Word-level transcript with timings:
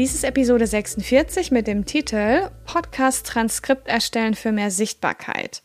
Dies 0.00 0.14
ist 0.14 0.24
Episode 0.24 0.66
46 0.66 1.50
mit 1.50 1.66
dem 1.66 1.84
Titel 1.84 2.48
Podcast 2.64 3.26
Transkript 3.26 3.86
erstellen 3.86 4.32
für 4.32 4.50
mehr 4.50 4.70
Sichtbarkeit. 4.70 5.60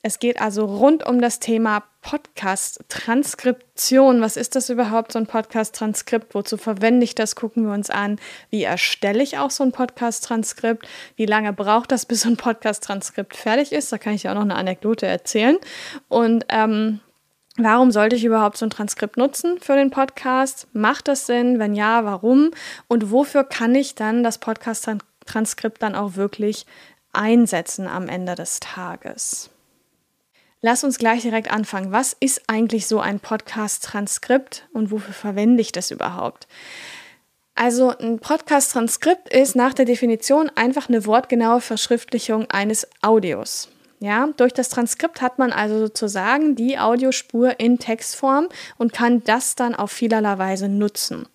Es 0.00 0.18
geht 0.18 0.40
also 0.40 0.64
rund 0.64 1.04
um 1.04 1.20
das 1.20 1.40
Thema 1.40 1.82
Podcast-Transkription. 2.00 4.22
Was 4.22 4.38
ist 4.38 4.56
das 4.56 4.70
überhaupt, 4.70 5.12
so 5.12 5.18
ein 5.18 5.26
Podcast-Transkript? 5.26 6.34
Wozu 6.34 6.56
verwende 6.56 7.04
ich 7.04 7.14
das? 7.14 7.36
Gucken 7.36 7.66
wir 7.66 7.74
uns 7.74 7.90
an. 7.90 8.18
Wie 8.48 8.62
erstelle 8.62 9.22
ich 9.22 9.36
auch 9.36 9.50
so 9.50 9.62
ein 9.62 9.72
Podcast-Transkript? 9.72 10.88
Wie 11.16 11.26
lange 11.26 11.52
braucht 11.52 11.92
das, 11.92 12.06
bis 12.06 12.22
so 12.22 12.30
ein 12.30 12.38
Podcast-Transkript 12.38 13.36
fertig 13.36 13.72
ist? 13.72 13.92
Da 13.92 13.98
kann 13.98 14.14
ich 14.14 14.22
ja 14.22 14.30
auch 14.30 14.36
noch 14.36 14.40
eine 14.40 14.54
Anekdote 14.54 15.06
erzählen. 15.06 15.58
Und 16.08 16.46
ähm, 16.48 17.00
Warum 17.58 17.90
sollte 17.90 18.16
ich 18.16 18.24
überhaupt 18.24 18.58
so 18.58 18.66
ein 18.66 18.70
Transkript 18.70 19.16
nutzen 19.16 19.58
für 19.60 19.76
den 19.76 19.90
Podcast? 19.90 20.68
Macht 20.74 21.08
das 21.08 21.26
Sinn? 21.26 21.58
Wenn 21.58 21.74
ja, 21.74 22.04
warum? 22.04 22.50
Und 22.86 23.10
wofür 23.10 23.44
kann 23.44 23.74
ich 23.74 23.94
dann 23.94 24.22
das 24.22 24.36
Podcast-Transkript 24.38 25.82
dann 25.82 25.94
auch 25.94 26.16
wirklich 26.16 26.66
einsetzen 27.14 27.88
am 27.88 28.08
Ende 28.08 28.34
des 28.34 28.60
Tages? 28.60 29.48
Lass 30.60 30.84
uns 30.84 30.98
gleich 30.98 31.22
direkt 31.22 31.50
anfangen. 31.50 31.92
Was 31.92 32.14
ist 32.18 32.42
eigentlich 32.46 32.86
so 32.86 33.00
ein 33.00 33.20
Podcast-Transkript 33.20 34.68
und 34.74 34.90
wofür 34.90 35.14
verwende 35.14 35.62
ich 35.62 35.72
das 35.72 35.90
überhaupt? 35.90 36.46
Also 37.54 37.96
ein 37.96 38.18
Podcast-Transkript 38.18 39.30
ist 39.30 39.56
nach 39.56 39.72
der 39.72 39.86
Definition 39.86 40.50
einfach 40.56 40.90
eine 40.90 41.06
wortgenaue 41.06 41.62
Verschriftlichung 41.62 42.50
eines 42.50 42.86
Audios. 43.00 43.70
Ja, 43.98 44.28
durch 44.36 44.52
das 44.52 44.68
Transkript 44.68 45.22
hat 45.22 45.38
man 45.38 45.52
also 45.52 45.78
sozusagen 45.78 46.54
die 46.54 46.78
Audiospur 46.78 47.58
in 47.58 47.78
Textform 47.78 48.48
und 48.76 48.92
kann 48.92 49.24
das 49.24 49.54
dann 49.54 49.74
auf 49.74 49.90
vielerlei 49.90 50.36
Weise 50.36 50.68
nutzen. 50.68 51.26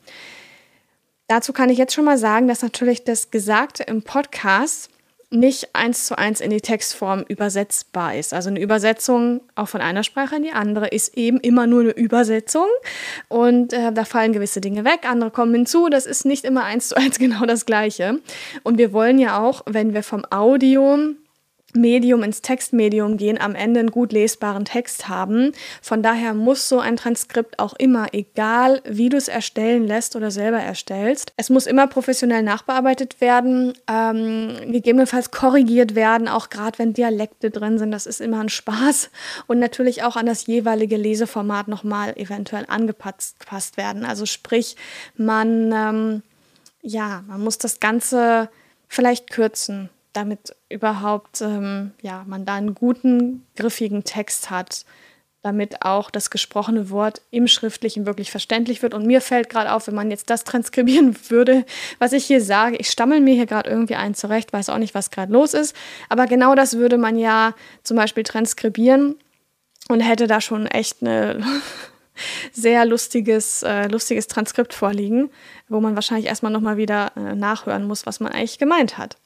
Dazu 1.27 1.53
kann 1.53 1.69
ich 1.69 1.77
jetzt 1.77 1.93
schon 1.93 2.05
mal 2.05 2.17
sagen, 2.17 2.47
dass 2.47 2.61
natürlich 2.61 3.03
das 3.03 3.31
Gesagte 3.31 3.83
im 3.83 4.03
Podcast 4.03 4.89
nicht 5.31 5.69
eins 5.73 6.05
zu 6.05 6.17
eins 6.17 6.41
in 6.41 6.49
die 6.49 6.59
Textform 6.59 7.23
übersetzbar 7.27 8.15
ist. 8.15 8.33
Also 8.33 8.49
eine 8.49 8.59
Übersetzung 8.59 9.39
auch 9.55 9.69
von 9.69 9.79
einer 9.79 10.03
Sprache 10.03 10.35
in 10.35 10.43
die 10.43 10.51
andere 10.51 10.89
ist 10.89 11.17
eben 11.17 11.39
immer 11.39 11.67
nur 11.67 11.81
eine 11.81 11.91
Übersetzung 11.91 12.67
und 13.29 13.71
äh, 13.71 13.93
da 13.93 14.03
fallen 14.03 14.33
gewisse 14.33 14.59
Dinge 14.59 14.83
weg, 14.83 15.09
andere 15.09 15.31
kommen 15.31 15.53
hinzu. 15.55 15.87
Das 15.87 16.05
ist 16.05 16.25
nicht 16.25 16.43
immer 16.43 16.65
eins 16.65 16.89
zu 16.89 16.97
eins 16.97 17.17
genau 17.19 17.45
das 17.45 17.65
Gleiche. 17.65 18.19
Und 18.63 18.77
wir 18.77 18.91
wollen 18.91 19.17
ja 19.17 19.39
auch, 19.39 19.63
wenn 19.65 19.93
wir 19.93 20.03
vom 20.03 20.25
Audio 20.29 20.97
Medium 21.73 22.23
ins 22.23 22.41
Textmedium 22.41 23.17
gehen, 23.17 23.39
am 23.39 23.55
Ende 23.55 23.79
einen 23.79 23.91
gut 23.91 24.11
lesbaren 24.11 24.65
Text 24.65 25.07
haben. 25.07 25.53
Von 25.81 26.03
daher 26.03 26.33
muss 26.33 26.67
so 26.67 26.79
ein 26.79 26.97
Transkript 26.97 27.59
auch 27.59 27.73
immer, 27.77 28.07
egal 28.13 28.81
wie 28.85 29.09
du 29.09 29.17
es 29.17 29.27
erstellen 29.27 29.85
lässt 29.85 30.15
oder 30.15 30.31
selber 30.31 30.59
erstellst, 30.59 31.33
es 31.37 31.49
muss 31.49 31.67
immer 31.67 31.87
professionell 31.87 32.43
nachbearbeitet 32.43 33.21
werden, 33.21 33.73
ähm, 33.87 34.71
gegebenenfalls 34.71 35.31
korrigiert 35.31 35.95
werden, 35.95 36.27
auch 36.27 36.49
gerade 36.49 36.79
wenn 36.79 36.93
Dialekte 36.93 37.49
drin 37.49 37.77
sind. 37.77 37.91
Das 37.91 38.05
ist 38.05 38.21
immer 38.21 38.41
ein 38.41 38.49
Spaß 38.49 39.09
und 39.47 39.59
natürlich 39.59 40.03
auch 40.03 40.15
an 40.15 40.25
das 40.25 40.45
jeweilige 40.47 40.97
Leseformat 40.97 41.67
nochmal 41.67 42.13
eventuell 42.17 42.65
angepasst 42.67 43.77
werden. 43.77 44.05
Also 44.05 44.25
sprich, 44.25 44.75
man 45.15 45.71
ähm, 45.71 46.23
ja, 46.81 47.23
man 47.27 47.41
muss 47.41 47.57
das 47.57 47.79
Ganze 47.79 48.49
vielleicht 48.87 49.29
kürzen 49.29 49.89
damit 50.13 50.55
überhaupt 50.69 51.41
ähm, 51.41 51.91
ja, 52.01 52.23
man 52.27 52.45
da 52.45 52.55
einen 52.55 52.75
guten, 52.75 53.45
griffigen 53.55 54.03
Text 54.03 54.49
hat, 54.49 54.85
damit 55.41 55.83
auch 55.83 56.11
das 56.11 56.29
gesprochene 56.29 56.89
Wort 56.91 57.21
im 57.31 57.47
Schriftlichen 57.47 58.05
wirklich 58.05 58.29
verständlich 58.29 58.83
wird. 58.83 58.93
Und 58.93 59.07
mir 59.07 59.21
fällt 59.21 59.49
gerade 59.49 59.71
auf, 59.71 59.87
wenn 59.87 59.95
man 59.95 60.11
jetzt 60.11 60.29
das 60.29 60.43
transkribieren 60.43 61.15
würde, 61.29 61.65
was 61.99 62.13
ich 62.13 62.25
hier 62.25 62.41
sage, 62.41 62.77
ich 62.77 62.89
stammel 62.89 63.21
mir 63.21 63.33
hier 63.33 63.47
gerade 63.47 63.69
irgendwie 63.69 63.95
ein 63.95 64.13
zurecht, 64.13 64.53
weiß 64.53 64.69
auch 64.69 64.77
nicht, 64.77 64.93
was 64.93 65.09
gerade 65.09 65.33
los 65.33 65.53
ist, 65.53 65.75
aber 66.09 66.27
genau 66.27 66.55
das 66.55 66.77
würde 66.77 66.97
man 66.97 67.17
ja 67.17 67.55
zum 67.83 67.97
Beispiel 67.97 68.23
transkribieren 68.23 69.15
und 69.89 70.01
hätte 70.01 70.27
da 70.27 70.41
schon 70.41 70.67
echt 70.67 71.01
eine 71.01 71.43
sehr 72.51 72.85
lustiges, 72.85 73.63
äh, 73.63 73.87
lustiges 73.87 74.27
Transkript 74.27 74.73
vorliegen, 74.73 75.31
wo 75.69 75.79
man 75.79 75.95
wahrscheinlich 75.95 76.27
erstmal 76.27 76.51
nochmal 76.51 76.77
wieder 76.77 77.13
äh, 77.15 77.35
nachhören 77.35 77.87
muss, 77.87 78.05
was 78.05 78.19
man 78.19 78.31
eigentlich 78.31 78.59
gemeint 78.59 78.97
hat. 78.99 79.17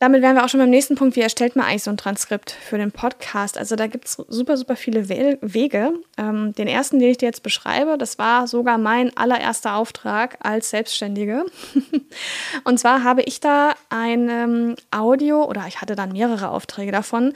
Damit 0.00 0.22
wären 0.22 0.34
wir 0.34 0.46
auch 0.46 0.48
schon 0.48 0.60
beim 0.60 0.70
nächsten 0.70 0.94
Punkt. 0.94 1.14
Wie 1.14 1.20
erstellt 1.20 1.56
man 1.56 1.66
eigentlich 1.66 1.82
so 1.82 1.90
ein 1.90 1.98
Transkript 1.98 2.52
für 2.52 2.78
den 2.78 2.90
Podcast? 2.90 3.58
Also 3.58 3.76
da 3.76 3.86
gibt 3.86 4.06
es 4.06 4.14
super, 4.28 4.56
super 4.56 4.74
viele 4.74 5.10
Wege. 5.10 5.92
Ähm, 6.16 6.54
den 6.54 6.68
ersten, 6.68 6.98
den 6.98 7.10
ich 7.10 7.18
dir 7.18 7.26
jetzt 7.26 7.42
beschreibe, 7.42 7.98
das 7.98 8.18
war 8.18 8.46
sogar 8.46 8.78
mein 8.78 9.14
allererster 9.14 9.74
Auftrag 9.74 10.38
als 10.40 10.70
Selbstständige. 10.70 11.44
und 12.64 12.80
zwar 12.80 13.04
habe 13.04 13.20
ich 13.20 13.40
da 13.40 13.74
ein 13.90 14.30
ähm, 14.30 14.76
Audio, 14.90 15.44
oder 15.44 15.66
ich 15.68 15.82
hatte 15.82 15.96
dann 15.96 16.12
mehrere 16.12 16.48
Aufträge 16.48 16.92
davon, 16.92 17.34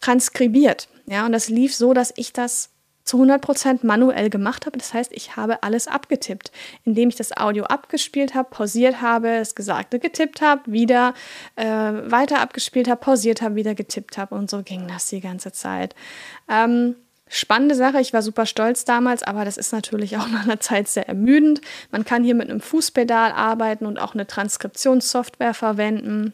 transkribiert. 0.00 0.86
Ja, 1.06 1.26
und 1.26 1.32
das 1.32 1.48
lief 1.48 1.74
so, 1.74 1.94
dass 1.94 2.12
ich 2.14 2.32
das 2.32 2.70
zu 3.04 3.22
100% 3.22 3.84
manuell 3.86 4.30
gemacht 4.30 4.66
habe. 4.66 4.78
Das 4.78 4.94
heißt, 4.94 5.12
ich 5.12 5.36
habe 5.36 5.62
alles 5.62 5.88
abgetippt, 5.88 6.50
indem 6.84 7.10
ich 7.10 7.16
das 7.16 7.36
Audio 7.36 7.64
abgespielt 7.64 8.34
habe, 8.34 8.48
pausiert 8.50 9.00
habe, 9.02 9.38
das 9.38 9.54
Gesagte 9.54 9.98
getippt 9.98 10.40
habe, 10.40 10.62
wieder 10.66 11.14
äh, 11.56 11.64
weiter 11.64 12.40
abgespielt 12.40 12.88
habe, 12.88 13.00
pausiert 13.00 13.42
habe, 13.42 13.54
wieder 13.54 13.74
getippt 13.74 14.18
habe 14.18 14.34
und 14.34 14.50
so 14.50 14.62
ging 14.62 14.88
das 14.88 15.08
die 15.08 15.20
ganze 15.20 15.52
Zeit. 15.52 15.94
Ähm, 16.48 16.96
spannende 17.28 17.74
Sache, 17.74 18.00
ich 18.00 18.12
war 18.12 18.22
super 18.22 18.46
stolz 18.46 18.84
damals, 18.84 19.22
aber 19.22 19.44
das 19.44 19.56
ist 19.58 19.72
natürlich 19.72 20.16
auch 20.16 20.28
nach 20.28 20.44
einer 20.44 20.60
Zeit 20.60 20.88
sehr 20.88 21.08
ermüdend. 21.08 21.60
Man 21.90 22.04
kann 22.04 22.24
hier 22.24 22.34
mit 22.34 22.48
einem 22.48 22.60
Fußpedal 22.60 23.32
arbeiten 23.32 23.86
und 23.86 23.98
auch 23.98 24.14
eine 24.14 24.26
Transkriptionssoftware 24.26 25.54
verwenden. 25.54 26.32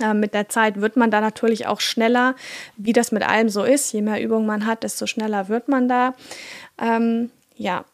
Äh, 0.00 0.14
mit 0.14 0.34
der 0.34 0.48
Zeit 0.48 0.80
wird 0.80 0.96
man 0.96 1.10
da 1.10 1.20
natürlich 1.20 1.66
auch 1.66 1.80
schneller, 1.80 2.34
wie 2.76 2.92
das 2.92 3.12
mit 3.12 3.22
allem 3.22 3.48
so 3.48 3.64
ist. 3.64 3.92
Je 3.92 4.02
mehr 4.02 4.22
Übung 4.22 4.46
man 4.46 4.66
hat, 4.66 4.82
desto 4.82 5.06
schneller 5.06 5.48
wird 5.48 5.68
man 5.68 5.88
da. 5.88 6.14
Ähm, 6.78 7.30
ja, 7.56 7.84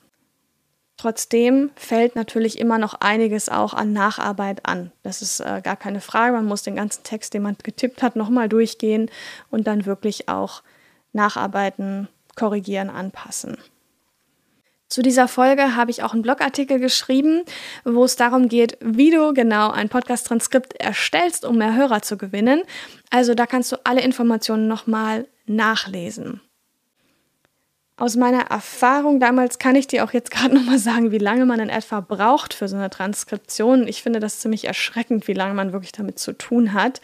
Trotzdem 0.97 1.71
fällt 1.75 2.15
natürlich 2.15 2.59
immer 2.59 2.79
noch 2.79 2.95
einiges 2.95 3.49
auch 3.49 3.75
an 3.75 3.93
Nacharbeit 3.93 4.65
an. 4.65 4.93
Das 5.03 5.23
ist 5.23 5.41
äh, 5.41 5.61
gar 5.63 5.77
keine 5.77 6.01
Frage. 6.01 6.33
Man 6.33 6.47
muss 6.47 6.63
den 6.63 6.77
ganzen 6.77 7.03
Text, 7.03 7.35
den 7.35 7.43
man 7.43 7.57
getippt 7.63 8.03
hat, 8.03 8.15
nochmal 8.15 8.49
durchgehen 8.49 9.11
und 9.51 9.67
dann 9.67 9.87
wirklich 9.87 10.29
auch 10.29 10.63
nacharbeiten, 11.13 12.09
korrigieren, 12.37 12.91
anpassen. 12.91 13.59
Zu 14.89 15.03
dieser 15.03 15.29
Folge 15.29 15.77
habe 15.77 15.91
ich 15.91 16.03
auch 16.03 16.13
einen 16.13 16.23
Blogartikel 16.23 16.79
geschrieben, 16.79 17.43
wo 17.85 18.05
es 18.05 18.17
darum 18.17 18.49
geht, 18.49 18.79
wie 18.81 19.11
du 19.11 19.33
genau 19.33 19.71
ein 19.71 19.89
Podcast-Transkript 19.89 20.75
erstellst, 20.75 21.45
um 21.45 21.59
mehr 21.59 21.75
Hörer 21.75 22.03
zu 22.03 22.17
gewinnen. 22.17 22.63
Also 23.11 23.35
da 23.35 23.47
kannst 23.47 23.73
du 23.73 23.77
alle 23.85 24.03
Informationen 24.03 24.69
nochmal 24.69 25.27
nachlesen. 25.47 26.41
Aus 27.97 28.17
meiner 28.17 28.51
Erfahrung 28.51 29.21
damals 29.21 29.61
kann 29.61 29.77
ich 29.77 29.87
dir 29.87 30.05
auch 30.05 30.13
jetzt 30.13 30.31
gerade 30.33 30.55
nochmal 30.55 30.79
sagen, 30.79 31.13
wie 31.13 31.19
lange 31.19 31.47
man 31.47 31.61
in 31.61 31.69
etwa 31.69 32.01
braucht 32.01 32.55
für 32.55 32.69
so 32.69 32.77
eine 32.77 32.91
Transkription. 32.91 33.87
Ich 33.87 34.03
finde 34.03 34.21
das 34.21 34.41
ziemlich 34.41 34.67
erschreckend, 34.67 35.29
wie 35.29 35.35
lange 35.35 35.55
man 35.55 35.73
wirklich 35.73 35.93
damit 35.93 36.19
zu 36.19 36.33
tun 36.33 36.73
hat. 36.73 37.01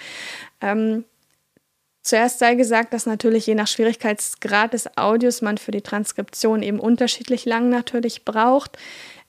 Ähm, 0.60 1.04
Zuerst 2.02 2.38
sei 2.38 2.54
gesagt, 2.54 2.94
dass 2.94 3.04
natürlich 3.06 3.46
je 3.46 3.54
nach 3.54 3.66
Schwierigkeitsgrad 3.66 4.72
des 4.72 4.96
Audios 4.96 5.42
man 5.42 5.58
für 5.58 5.70
die 5.70 5.82
Transkription 5.82 6.62
eben 6.62 6.80
unterschiedlich 6.80 7.44
lang 7.44 7.68
natürlich 7.68 8.24
braucht. 8.24 8.78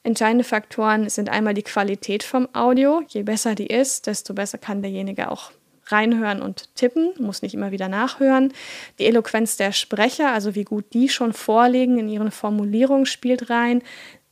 Entscheidende 0.04 0.44
Faktoren 0.44 1.10
sind 1.10 1.30
einmal 1.30 1.54
die 1.54 1.64
Qualität 1.64 2.24
vom 2.24 2.48
Audio. 2.54 3.04
Je 3.10 3.24
besser 3.24 3.56
die 3.56 3.68
ist, 3.68 4.08
desto 4.08 4.34
besser 4.34 4.58
kann 4.58 4.82
derjenige 4.82 5.30
auch 5.30 5.52
reinhören 5.88 6.42
und 6.42 6.74
tippen, 6.76 7.12
muss 7.20 7.42
nicht 7.42 7.54
immer 7.54 7.72
wieder 7.72 7.90
nachhören. 7.90 8.54
Die 8.98 9.06
Eloquenz 9.06 9.58
der 9.58 9.74
Sprecher, 9.74 10.32
also 10.32 10.56
wie 10.56 10.64
gut 10.64 10.86
die 10.94 11.10
schon 11.10 11.34
vorlegen 11.34 12.00
in 12.00 12.08
ihren 12.08 12.32
Formulierungen, 12.32 13.06
spielt 13.06 13.50
rein. 13.50 13.84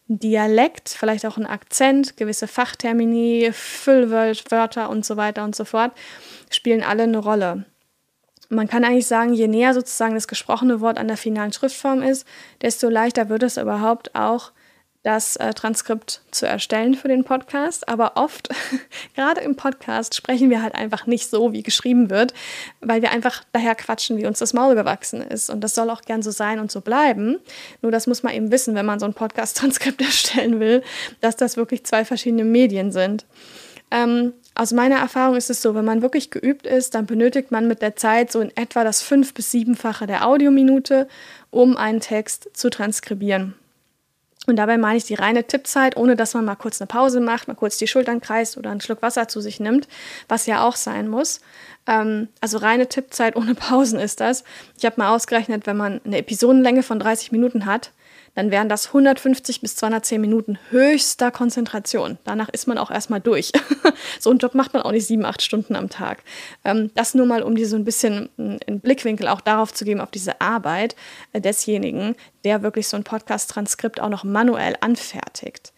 Dialekt, 0.07 0.89
vielleicht 0.89 1.25
auch 1.25 1.37
ein 1.37 1.45
Akzent, 1.45 2.17
gewisse 2.17 2.47
Fachtermini, 2.47 3.51
Füllwörter 3.51 4.89
und 4.89 5.05
so 5.05 5.17
weiter 5.17 5.43
und 5.43 5.55
so 5.55 5.65
fort, 5.65 5.91
spielen 6.49 6.81
alle 6.81 7.03
eine 7.03 7.19
Rolle 7.19 7.65
man 8.49 8.67
kann 8.67 8.83
eigentlich 8.83 9.07
sagen, 9.07 9.33
je 9.33 9.47
näher 9.47 9.73
sozusagen 9.73 10.15
das 10.15 10.27
gesprochene 10.27 10.81
Wort 10.81 10.97
an 10.97 11.07
der 11.07 11.17
finalen 11.17 11.53
Schriftform 11.53 12.01
ist, 12.01 12.27
desto 12.61 12.89
leichter 12.89 13.29
wird 13.29 13.43
es 13.43 13.57
überhaupt 13.57 14.15
auch, 14.15 14.51
das 15.03 15.37
äh, 15.37 15.53
Transkript 15.53 16.21
zu 16.31 16.45
erstellen 16.45 16.93
für 16.93 17.07
den 17.07 17.23
Podcast. 17.23 17.87
Aber 17.87 18.13
oft, 18.15 18.49
gerade 19.15 19.41
im 19.41 19.55
Podcast, 19.55 20.13
sprechen 20.13 20.49
wir 20.49 20.61
halt 20.61 20.75
einfach 20.75 21.05
nicht 21.07 21.29
so, 21.29 21.53
wie 21.53 21.63
geschrieben 21.63 22.09
wird, 22.09 22.33
weil 22.81 23.01
wir 23.01 23.11
einfach 23.11 23.43
daher 23.53 23.75
quatschen, 23.75 24.17
wie 24.17 24.25
uns 24.25 24.39
das 24.39 24.53
Maul 24.53 24.75
gewachsen 24.75 25.21
ist. 25.21 25.49
Und 25.49 25.61
das 25.61 25.73
soll 25.73 25.89
auch 25.89 26.01
gern 26.01 26.21
so 26.21 26.31
sein 26.31 26.59
und 26.59 26.69
so 26.69 26.81
bleiben. 26.81 27.37
Nur 27.81 27.91
das 27.91 28.07
muss 28.07 28.23
man 28.23 28.33
eben 28.33 28.51
wissen, 28.51 28.75
wenn 28.75 28.85
man 28.85 28.99
so 28.99 29.05
ein 29.05 29.13
Podcast-Transkript 29.13 30.01
erstellen 30.01 30.59
will, 30.59 30.83
dass 31.21 31.37
das 31.37 31.55
wirklich 31.55 31.85
zwei 31.85 32.03
verschiedene 32.03 32.43
Medien 32.43 32.91
sind. 32.91 33.25
Ähm, 33.91 34.33
aus 34.59 34.73
meiner 34.73 34.97
Erfahrung 34.97 35.37
ist 35.37 35.49
es 35.49 35.61
so, 35.61 35.73
wenn 35.73 35.85
man 35.85 36.01
wirklich 36.01 36.31
geübt 36.31 36.67
ist, 36.67 36.93
dann 36.93 37.05
benötigt 37.05 37.49
man 37.49 37.69
mit 37.69 37.81
der 37.81 37.95
Zeit 37.95 38.29
so 38.29 38.41
in 38.41 38.51
etwa 38.57 38.83
das 38.83 39.01
fünf- 39.01 39.33
bis 39.33 39.51
siebenfache 39.51 40.05
der 40.05 40.27
Audiominute, 40.27 41.07
um 41.49 41.77
einen 41.77 42.01
Text 42.01 42.49
zu 42.51 42.69
transkribieren. 42.69 43.53
Und 44.47 44.57
dabei 44.57 44.77
meine 44.77 44.97
ich 44.97 45.05
die 45.05 45.13
reine 45.13 45.45
Tippzeit, 45.45 45.95
ohne 45.95 46.17
dass 46.17 46.33
man 46.33 46.43
mal 46.43 46.55
kurz 46.55 46.81
eine 46.81 46.87
Pause 46.87 47.21
macht, 47.21 47.47
mal 47.47 47.53
kurz 47.53 47.77
die 47.77 47.87
Schultern 47.87 48.19
kreist 48.19 48.57
oder 48.57 48.69
einen 48.69 48.81
Schluck 48.81 49.01
Wasser 49.01 49.29
zu 49.29 49.39
sich 49.39 49.61
nimmt, 49.61 49.87
was 50.27 50.45
ja 50.45 50.67
auch 50.67 50.75
sein 50.75 51.07
muss. 51.07 51.39
Ähm, 51.87 52.27
also 52.41 52.57
reine 52.57 52.89
Tippzeit 52.89 53.37
ohne 53.37 53.55
Pausen 53.55 53.97
ist 53.97 54.19
das. 54.19 54.43
Ich 54.77 54.83
habe 54.83 54.95
mal 54.97 55.15
ausgerechnet, 55.15 55.67
wenn 55.67 55.77
man 55.77 56.01
eine 56.03 56.17
Episodenlänge 56.17 56.83
von 56.83 56.99
30 56.99 57.31
Minuten 57.31 57.65
hat, 57.65 57.91
dann 58.35 58.51
wären 58.51 58.69
das 58.69 58.87
150 58.87 59.61
bis 59.61 59.75
210 59.75 60.21
Minuten 60.21 60.57
höchster 60.69 61.31
Konzentration. 61.31 62.17
Danach 62.23 62.49
ist 62.49 62.67
man 62.67 62.77
auch 62.77 62.91
erstmal 62.91 63.19
durch. 63.19 63.51
so 64.19 64.29
einen 64.29 64.39
Job 64.39 64.55
macht 64.55 64.73
man 64.73 64.83
auch 64.83 64.91
nicht 64.91 65.07
sieben, 65.07 65.25
acht 65.25 65.41
Stunden 65.41 65.75
am 65.75 65.89
Tag. 65.89 66.23
Ähm, 66.63 66.91
das 66.95 67.15
nur 67.15 67.25
mal, 67.25 67.43
um 67.43 67.55
dir 67.55 67.67
so 67.67 67.75
ein 67.75 67.85
bisschen 67.85 68.29
einen 68.37 68.79
Blickwinkel 68.79 69.27
auch 69.27 69.41
darauf 69.41 69.73
zu 69.73 69.85
geben, 69.85 70.01
auf 70.01 70.11
diese 70.11 70.41
Arbeit 70.41 70.95
äh, 71.33 71.41
desjenigen, 71.41 72.15
der 72.43 72.61
wirklich 72.61 72.87
so 72.87 72.97
ein 72.97 73.03
Podcast-Transkript 73.03 73.99
auch 73.99 74.09
noch 74.09 74.23
manuell 74.23 74.75
anfertigt. 74.81 75.73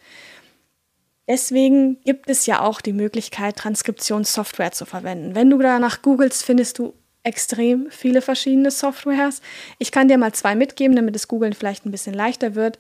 Deswegen 1.28 2.02
gibt 2.04 2.30
es 2.30 2.46
ja 2.46 2.62
auch 2.62 2.82
die 2.82 2.94
Möglichkeit, 2.94 3.56
Transkriptionssoftware 3.56 4.72
zu 4.72 4.86
verwenden. 4.86 5.36
Wenn 5.36 5.50
du 5.50 5.60
danach 5.60 6.02
googelst, 6.02 6.44
findest 6.44 6.80
du 6.80 6.94
extrem 7.24 7.90
viele 7.92 8.22
verschiedene 8.22 8.72
Softwares. 8.72 9.42
Ich 9.78 9.92
kann 9.92 10.08
dir 10.08 10.18
mal 10.18 10.34
zwei 10.34 10.56
mitgeben, 10.56 10.96
damit 10.96 11.16
es 11.16 11.28
Googlen 11.28 11.54
vielleicht 11.54 11.86
ein 11.86 11.92
bisschen 11.92 12.14
leichter 12.14 12.56
wird. 12.56 12.80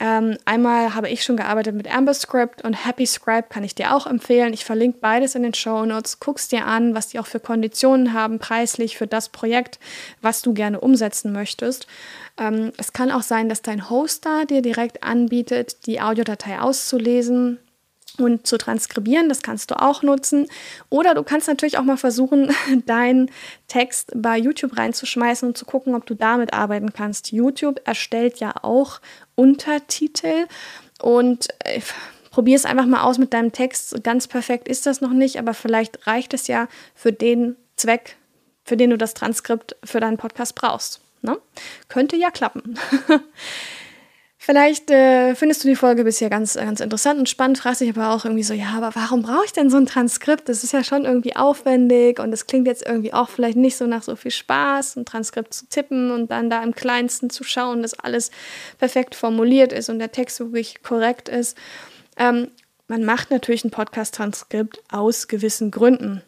Ähm, 0.00 0.36
einmal 0.44 0.94
habe 0.94 1.08
ich 1.08 1.24
schon 1.24 1.36
gearbeitet 1.36 1.74
mit 1.74 1.92
AmberScript 1.92 2.62
und 2.62 2.86
HappyScribe 2.86 3.48
kann 3.48 3.64
ich 3.64 3.74
dir 3.74 3.96
auch 3.96 4.06
empfehlen. 4.06 4.52
Ich 4.52 4.64
verlinke 4.64 4.98
beides 5.00 5.34
in 5.34 5.42
den 5.42 5.54
Show 5.54 5.84
Notes. 5.84 6.20
Guck's 6.20 6.46
dir 6.46 6.66
an, 6.66 6.94
was 6.94 7.08
die 7.08 7.18
auch 7.18 7.26
für 7.26 7.40
Konditionen 7.40 8.12
haben, 8.12 8.38
preislich 8.38 8.96
für 8.96 9.08
das 9.08 9.28
Projekt, 9.28 9.80
was 10.22 10.42
du 10.42 10.54
gerne 10.54 10.80
umsetzen 10.80 11.32
möchtest. 11.32 11.88
Ähm, 12.38 12.72
es 12.76 12.92
kann 12.92 13.10
auch 13.10 13.22
sein, 13.22 13.48
dass 13.48 13.62
dein 13.62 13.90
Hoster 13.90 14.44
dir 14.44 14.62
direkt 14.62 15.02
anbietet, 15.02 15.86
die 15.86 16.00
Audiodatei 16.00 16.60
auszulesen 16.60 17.58
und 18.18 18.46
zu 18.46 18.58
transkribieren. 18.58 19.28
Das 19.28 19.42
kannst 19.42 19.70
du 19.70 19.80
auch 19.80 20.02
nutzen. 20.02 20.46
Oder 20.90 21.14
du 21.14 21.22
kannst 21.22 21.48
natürlich 21.48 21.78
auch 21.78 21.84
mal 21.84 21.96
versuchen, 21.96 22.52
deinen 22.86 23.30
Text 23.68 24.12
bei 24.14 24.38
YouTube 24.38 24.76
reinzuschmeißen 24.76 25.48
und 25.48 25.56
zu 25.56 25.64
gucken, 25.64 25.94
ob 25.94 26.06
du 26.06 26.14
damit 26.14 26.52
arbeiten 26.52 26.92
kannst. 26.92 27.32
YouTube 27.32 27.80
erstellt 27.84 28.40
ja 28.40 28.54
auch 28.62 29.00
Untertitel 29.34 30.46
und 31.00 31.48
äh, 31.64 31.80
probier 32.30 32.56
es 32.56 32.64
einfach 32.64 32.86
mal 32.86 33.02
aus 33.02 33.18
mit 33.18 33.32
deinem 33.32 33.52
Text. 33.52 34.02
Ganz 34.04 34.26
perfekt 34.28 34.68
ist 34.68 34.86
das 34.86 35.00
noch 35.00 35.12
nicht, 35.12 35.38
aber 35.38 35.54
vielleicht 35.54 36.06
reicht 36.06 36.34
es 36.34 36.46
ja 36.46 36.68
für 36.94 37.12
den 37.12 37.56
Zweck, 37.76 38.16
für 38.64 38.76
den 38.76 38.90
du 38.90 38.98
das 38.98 39.14
Transkript 39.14 39.76
für 39.84 40.00
deinen 40.00 40.18
Podcast 40.18 40.54
brauchst. 40.54 41.00
Ne? 41.22 41.38
Könnte 41.88 42.16
ja 42.16 42.30
klappen. 42.30 42.78
Vielleicht 44.48 44.90
äh, 44.90 45.34
findest 45.34 45.62
du 45.62 45.68
die 45.68 45.76
Folge 45.76 46.04
bisher 46.04 46.30
ganz, 46.30 46.54
ganz 46.54 46.80
interessant 46.80 47.18
und 47.18 47.28
spannend, 47.28 47.58
fragst 47.58 47.82
dich 47.82 47.90
aber 47.90 48.14
auch 48.14 48.24
irgendwie 48.24 48.44
so, 48.44 48.54
ja, 48.54 48.70
aber 48.74 48.94
warum 48.94 49.20
brauche 49.20 49.44
ich 49.44 49.52
denn 49.52 49.68
so 49.68 49.76
ein 49.76 49.84
Transkript? 49.84 50.48
Das 50.48 50.64
ist 50.64 50.72
ja 50.72 50.82
schon 50.82 51.04
irgendwie 51.04 51.36
aufwendig 51.36 52.18
und 52.18 52.32
es 52.32 52.46
klingt 52.46 52.66
jetzt 52.66 52.86
irgendwie 52.86 53.12
auch 53.12 53.28
vielleicht 53.28 53.58
nicht 53.58 53.76
so 53.76 53.86
nach 53.86 54.02
so 54.02 54.16
viel 54.16 54.30
Spaß, 54.30 54.96
ein 54.96 55.04
Transkript 55.04 55.52
zu 55.52 55.68
tippen 55.68 56.10
und 56.10 56.30
dann 56.30 56.48
da 56.48 56.62
im 56.62 56.74
kleinsten 56.74 57.28
zu 57.28 57.44
schauen, 57.44 57.82
dass 57.82 57.92
alles 57.92 58.30
perfekt 58.78 59.14
formuliert 59.14 59.70
ist 59.70 59.90
und 59.90 59.98
der 59.98 60.12
Text 60.12 60.40
wirklich 60.40 60.82
korrekt 60.82 61.28
ist. 61.28 61.54
Ähm, 62.16 62.48
man 62.86 63.04
macht 63.04 63.30
natürlich 63.30 63.64
ein 63.64 63.70
Podcast-Transkript 63.70 64.82
aus 64.90 65.28
gewissen 65.28 65.70
Gründen. 65.70 66.22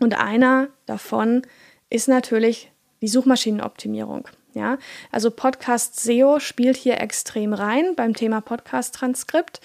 Und 0.00 0.18
einer 0.18 0.68
davon 0.86 1.42
ist 1.90 2.08
natürlich 2.08 2.72
die 3.02 3.08
Suchmaschinenoptimierung. 3.08 4.28
Ja, 4.54 4.78
also 5.10 5.30
Podcast 5.30 6.00
SEO 6.00 6.38
spielt 6.38 6.76
hier 6.76 7.00
extrem 7.00 7.52
rein 7.52 7.94
beim 7.96 8.14
Thema 8.14 8.40
Podcast-Transkript. 8.40 9.60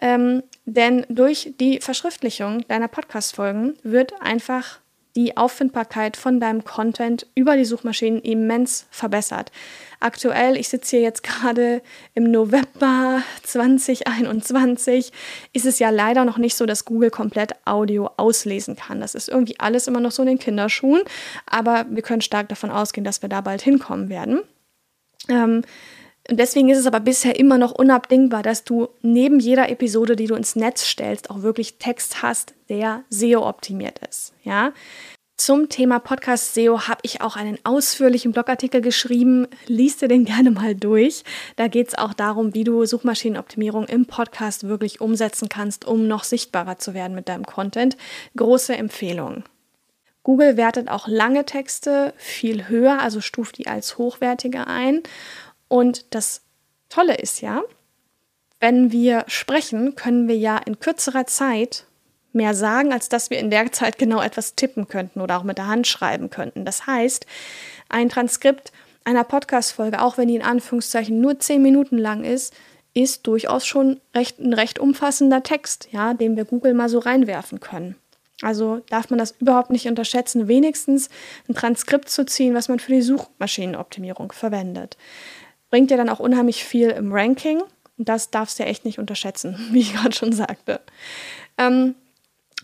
Ähm, 0.00 0.42
denn 0.64 1.04
durch 1.08 1.54
die 1.58 1.80
Verschriftlichung 1.80 2.66
deiner 2.68 2.88
Podcast-Folgen 2.88 3.76
wird 3.82 4.12
einfach 4.20 4.80
die 5.18 5.36
Auffindbarkeit 5.36 6.16
von 6.16 6.38
deinem 6.38 6.62
Content 6.62 7.26
über 7.34 7.56
die 7.56 7.64
Suchmaschinen 7.64 8.20
immens 8.20 8.86
verbessert. 8.92 9.50
Aktuell, 9.98 10.56
ich 10.56 10.68
sitze 10.68 10.96
hier 10.96 11.00
jetzt 11.00 11.24
gerade 11.24 11.82
im 12.14 12.30
November 12.30 13.22
2021, 13.42 15.12
ist 15.52 15.66
es 15.66 15.80
ja 15.80 15.90
leider 15.90 16.24
noch 16.24 16.38
nicht 16.38 16.54
so, 16.54 16.66
dass 16.66 16.84
Google 16.84 17.10
komplett 17.10 17.54
Audio 17.64 18.08
auslesen 18.16 18.76
kann. 18.76 19.00
Das 19.00 19.16
ist 19.16 19.28
irgendwie 19.28 19.58
alles 19.58 19.88
immer 19.88 19.98
noch 19.98 20.12
so 20.12 20.22
in 20.22 20.28
den 20.28 20.38
Kinderschuhen, 20.38 21.02
aber 21.46 21.86
wir 21.90 22.02
können 22.02 22.20
stark 22.20 22.48
davon 22.48 22.70
ausgehen, 22.70 23.04
dass 23.04 23.20
wir 23.20 23.28
da 23.28 23.40
bald 23.40 23.60
hinkommen 23.60 24.08
werden. 24.08 24.42
Ähm, 25.28 25.62
und 26.30 26.38
deswegen 26.38 26.68
ist 26.68 26.78
es 26.78 26.86
aber 26.86 27.00
bisher 27.00 27.38
immer 27.38 27.56
noch 27.56 27.72
unabdingbar, 27.72 28.42
dass 28.42 28.64
du 28.64 28.88
neben 29.00 29.40
jeder 29.40 29.70
Episode, 29.70 30.14
die 30.14 30.26
du 30.26 30.34
ins 30.34 30.56
Netz 30.56 30.84
stellst, 30.84 31.30
auch 31.30 31.42
wirklich 31.42 31.78
Text 31.78 32.22
hast, 32.22 32.54
der 32.68 33.02
SEO-optimiert 33.08 34.00
ist. 34.06 34.34
Ja? 34.44 34.72
Zum 35.38 35.70
Thema 35.70 36.00
Podcast 36.00 36.52
SEO 36.52 36.88
habe 36.88 37.00
ich 37.02 37.22
auch 37.22 37.36
einen 37.36 37.58
ausführlichen 37.64 38.32
Blogartikel 38.32 38.82
geschrieben. 38.82 39.46
Lies 39.66 39.96
dir 39.96 40.08
den 40.08 40.26
gerne 40.26 40.50
mal 40.50 40.74
durch. 40.74 41.22
Da 41.56 41.68
geht 41.68 41.88
es 41.88 41.94
auch 41.96 42.12
darum, 42.12 42.54
wie 42.54 42.64
du 42.64 42.84
Suchmaschinenoptimierung 42.84 43.86
im 43.86 44.04
Podcast 44.04 44.64
wirklich 44.64 45.00
umsetzen 45.00 45.48
kannst, 45.48 45.86
um 45.86 46.08
noch 46.08 46.24
sichtbarer 46.24 46.78
zu 46.78 46.92
werden 46.92 47.14
mit 47.14 47.28
deinem 47.28 47.46
Content. 47.46 47.96
Große 48.36 48.76
Empfehlung. 48.76 49.44
Google 50.24 50.58
wertet 50.58 50.88
auch 50.88 51.08
lange 51.08 51.46
Texte 51.46 52.12
viel 52.18 52.68
höher, 52.68 53.00
also 53.00 53.22
stuft 53.22 53.56
die 53.56 53.66
als 53.66 53.96
hochwertiger 53.96 54.66
ein. 54.66 55.02
Und 55.68 56.14
das 56.14 56.42
Tolle 56.88 57.14
ist 57.14 57.40
ja, 57.40 57.62
wenn 58.60 58.90
wir 58.90 59.24
sprechen, 59.28 59.94
können 59.94 60.26
wir 60.26 60.36
ja 60.36 60.58
in 60.58 60.80
kürzerer 60.80 61.26
Zeit 61.26 61.84
mehr 62.32 62.54
sagen, 62.54 62.92
als 62.92 63.08
dass 63.08 63.30
wir 63.30 63.38
in 63.38 63.50
der 63.50 63.72
Zeit 63.72 63.98
genau 63.98 64.20
etwas 64.20 64.54
tippen 64.54 64.88
könnten 64.88 65.20
oder 65.20 65.38
auch 65.38 65.44
mit 65.44 65.58
der 65.58 65.66
Hand 65.66 65.86
schreiben 65.86 66.30
könnten. 66.30 66.64
Das 66.64 66.86
heißt, 66.86 67.26
ein 67.88 68.08
Transkript 68.08 68.72
einer 69.04 69.24
Podcast-Folge, 69.24 70.02
auch 70.02 70.18
wenn 70.18 70.28
die 70.28 70.36
in 70.36 70.42
Anführungszeichen 70.42 71.20
nur 71.20 71.38
zehn 71.38 71.62
Minuten 71.62 71.98
lang 71.98 72.24
ist, 72.24 72.54
ist 72.94 73.26
durchaus 73.26 73.64
schon 73.66 74.00
recht, 74.14 74.38
ein 74.38 74.52
recht 74.52 74.78
umfassender 74.78 75.42
Text, 75.42 75.88
ja, 75.92 76.14
den 76.14 76.36
wir 76.36 76.44
Google 76.44 76.74
mal 76.74 76.88
so 76.88 76.98
reinwerfen 76.98 77.60
können. 77.60 77.96
Also 78.42 78.82
darf 78.88 79.10
man 79.10 79.18
das 79.18 79.34
überhaupt 79.40 79.70
nicht 79.70 79.88
unterschätzen, 79.88 80.46
wenigstens 80.46 81.08
ein 81.48 81.54
Transkript 81.54 82.08
zu 82.08 82.24
ziehen, 82.24 82.54
was 82.54 82.68
man 82.68 82.78
für 82.78 82.92
die 82.92 83.02
Suchmaschinenoptimierung 83.02 84.32
verwendet 84.32 84.96
bringt 85.70 85.90
dir 85.90 85.96
dann 85.96 86.08
auch 86.08 86.20
unheimlich 86.20 86.64
viel 86.64 86.90
im 86.90 87.12
Ranking. 87.12 87.62
Das 87.96 88.30
darfst 88.30 88.58
du 88.58 88.62
ja 88.62 88.68
echt 88.68 88.84
nicht 88.84 88.98
unterschätzen, 88.98 89.58
wie 89.72 89.80
ich 89.80 89.94
gerade 89.94 90.14
schon 90.14 90.32
sagte. 90.32 90.80
Ähm, 91.56 91.94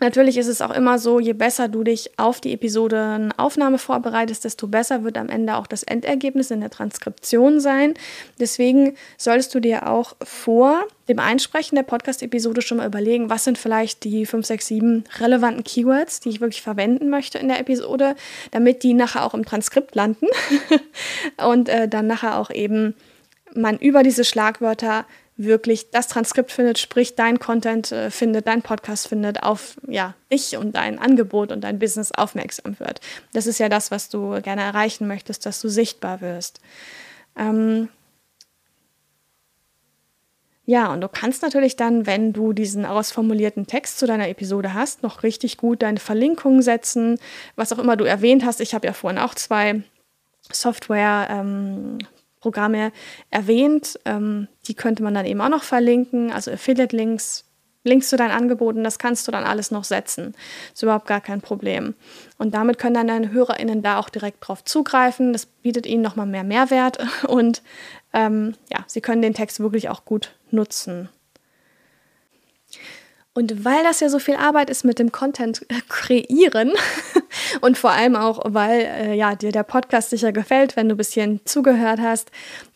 Natürlich 0.00 0.36
ist 0.38 0.48
es 0.48 0.60
auch 0.60 0.72
immer 0.72 0.98
so, 0.98 1.20
je 1.20 1.34
besser 1.34 1.68
du 1.68 1.84
dich 1.84 2.18
auf 2.18 2.40
die 2.40 2.52
Episodenaufnahme 2.52 3.78
vorbereitest, 3.78 4.44
desto 4.44 4.66
besser 4.66 5.04
wird 5.04 5.16
am 5.16 5.28
Ende 5.28 5.54
auch 5.54 5.68
das 5.68 5.84
Endergebnis 5.84 6.50
in 6.50 6.60
der 6.60 6.70
Transkription 6.70 7.60
sein. 7.60 7.94
Deswegen 8.40 8.96
solltest 9.16 9.54
du 9.54 9.60
dir 9.60 9.88
auch 9.88 10.16
vor 10.22 10.82
dem 11.08 11.20
Einsprechen 11.20 11.76
der 11.76 11.84
Podcast-Episode 11.84 12.60
schon 12.60 12.78
mal 12.78 12.88
überlegen, 12.88 13.30
was 13.30 13.44
sind 13.44 13.56
vielleicht 13.56 14.02
die 14.02 14.26
5, 14.26 14.44
6, 14.44 14.66
7 14.66 15.04
relevanten 15.20 15.62
Keywords, 15.62 16.18
die 16.18 16.30
ich 16.30 16.40
wirklich 16.40 16.62
verwenden 16.62 17.08
möchte 17.08 17.38
in 17.38 17.46
der 17.46 17.60
Episode, 17.60 18.16
damit 18.50 18.82
die 18.82 18.94
nachher 18.94 19.24
auch 19.24 19.34
im 19.34 19.44
Transkript 19.44 19.94
landen 19.94 20.26
und 21.46 21.68
äh, 21.68 21.86
dann 21.86 22.08
nachher 22.08 22.38
auch 22.40 22.50
eben 22.50 22.94
man 23.54 23.78
über 23.78 24.02
diese 24.02 24.24
Schlagwörter 24.24 25.06
wirklich 25.36 25.90
das 25.90 26.06
Transkript 26.06 26.52
findet, 26.52 26.78
sprich 26.78 27.16
dein 27.16 27.38
Content 27.38 27.90
äh, 27.90 28.10
findet, 28.10 28.46
dein 28.46 28.62
Podcast 28.62 29.08
findet, 29.08 29.42
auf 29.42 29.76
ja, 29.86 30.14
dich 30.30 30.56
und 30.56 30.76
dein 30.76 30.98
Angebot 30.98 31.50
und 31.50 31.62
dein 31.62 31.78
Business 31.78 32.12
aufmerksam 32.12 32.78
wird. 32.78 33.00
Das 33.32 33.46
ist 33.46 33.58
ja 33.58 33.68
das, 33.68 33.90
was 33.90 34.08
du 34.08 34.40
gerne 34.42 34.62
erreichen 34.62 35.08
möchtest, 35.08 35.44
dass 35.44 35.60
du 35.60 35.68
sichtbar 35.68 36.20
wirst. 36.20 36.60
Ähm 37.36 37.88
ja, 40.66 40.90
und 40.92 41.02
du 41.02 41.08
kannst 41.08 41.42
natürlich 41.42 41.76
dann, 41.76 42.06
wenn 42.06 42.32
du 42.32 42.54
diesen 42.54 42.86
ausformulierten 42.86 43.66
Text 43.66 43.98
zu 43.98 44.06
deiner 44.06 44.28
Episode 44.28 44.72
hast, 44.72 45.02
noch 45.02 45.22
richtig 45.22 45.58
gut 45.58 45.82
deine 45.82 46.00
Verlinkungen 46.00 46.62
setzen, 46.62 47.18
was 47.54 47.72
auch 47.72 47.78
immer 47.78 47.96
du 47.96 48.04
erwähnt 48.04 48.46
hast. 48.46 48.60
Ich 48.60 48.72
habe 48.72 48.86
ja 48.86 48.94
vorhin 48.94 49.18
auch 49.18 49.34
zwei 49.34 49.82
Software 50.50 51.26
ähm, 51.30 51.98
Programme 52.44 52.92
erwähnt. 53.30 53.98
Ähm, 54.04 54.48
die 54.68 54.74
könnte 54.74 55.02
man 55.02 55.14
dann 55.14 55.24
eben 55.24 55.40
auch 55.40 55.48
noch 55.48 55.62
verlinken, 55.62 56.30
also 56.30 56.50
Affiliate-Links, 56.50 57.46
Links 57.84 58.10
zu 58.10 58.18
deinen 58.18 58.32
Angeboten, 58.32 58.84
das 58.84 58.98
kannst 58.98 59.26
du 59.26 59.32
dann 59.32 59.44
alles 59.44 59.70
noch 59.70 59.84
setzen. 59.84 60.34
Ist 60.74 60.82
überhaupt 60.82 61.06
gar 61.06 61.22
kein 61.22 61.40
Problem. 61.40 61.94
Und 62.36 62.54
damit 62.54 62.78
können 62.78 62.94
dann 62.94 63.08
deine 63.08 63.30
HörerInnen 63.30 63.82
da 63.82 63.98
auch 63.98 64.10
direkt 64.10 64.46
drauf 64.46 64.62
zugreifen. 64.62 65.32
Das 65.32 65.46
bietet 65.46 65.86
ihnen 65.86 66.02
nochmal 66.02 66.26
mehr 66.26 66.44
Mehrwert 66.44 66.98
und 67.28 67.62
ähm, 68.12 68.54
ja, 68.70 68.84
sie 68.86 69.00
können 69.00 69.22
den 69.22 69.34
Text 69.34 69.60
wirklich 69.60 69.88
auch 69.88 70.04
gut 70.04 70.34
nutzen. 70.50 71.08
Und 73.34 73.64
weil 73.64 73.82
das 73.82 73.98
ja 73.98 74.08
so 74.08 74.20
viel 74.20 74.36
Arbeit 74.36 74.70
ist 74.70 74.84
mit 74.84 75.00
dem 75.00 75.10
Content 75.10 75.66
kreieren 75.88 76.72
und 77.60 77.76
vor 77.76 77.90
allem 77.90 78.14
auch, 78.14 78.40
weil 78.44 78.80
äh, 78.82 79.14
ja, 79.14 79.34
dir 79.34 79.50
der 79.50 79.64
Podcast 79.64 80.10
sicher 80.10 80.32
gefällt, 80.32 80.76
wenn 80.76 80.88
du 80.88 80.94
ein 80.94 80.98
bisschen 80.98 81.40
zugehört 81.44 82.00
hast, 82.00 82.30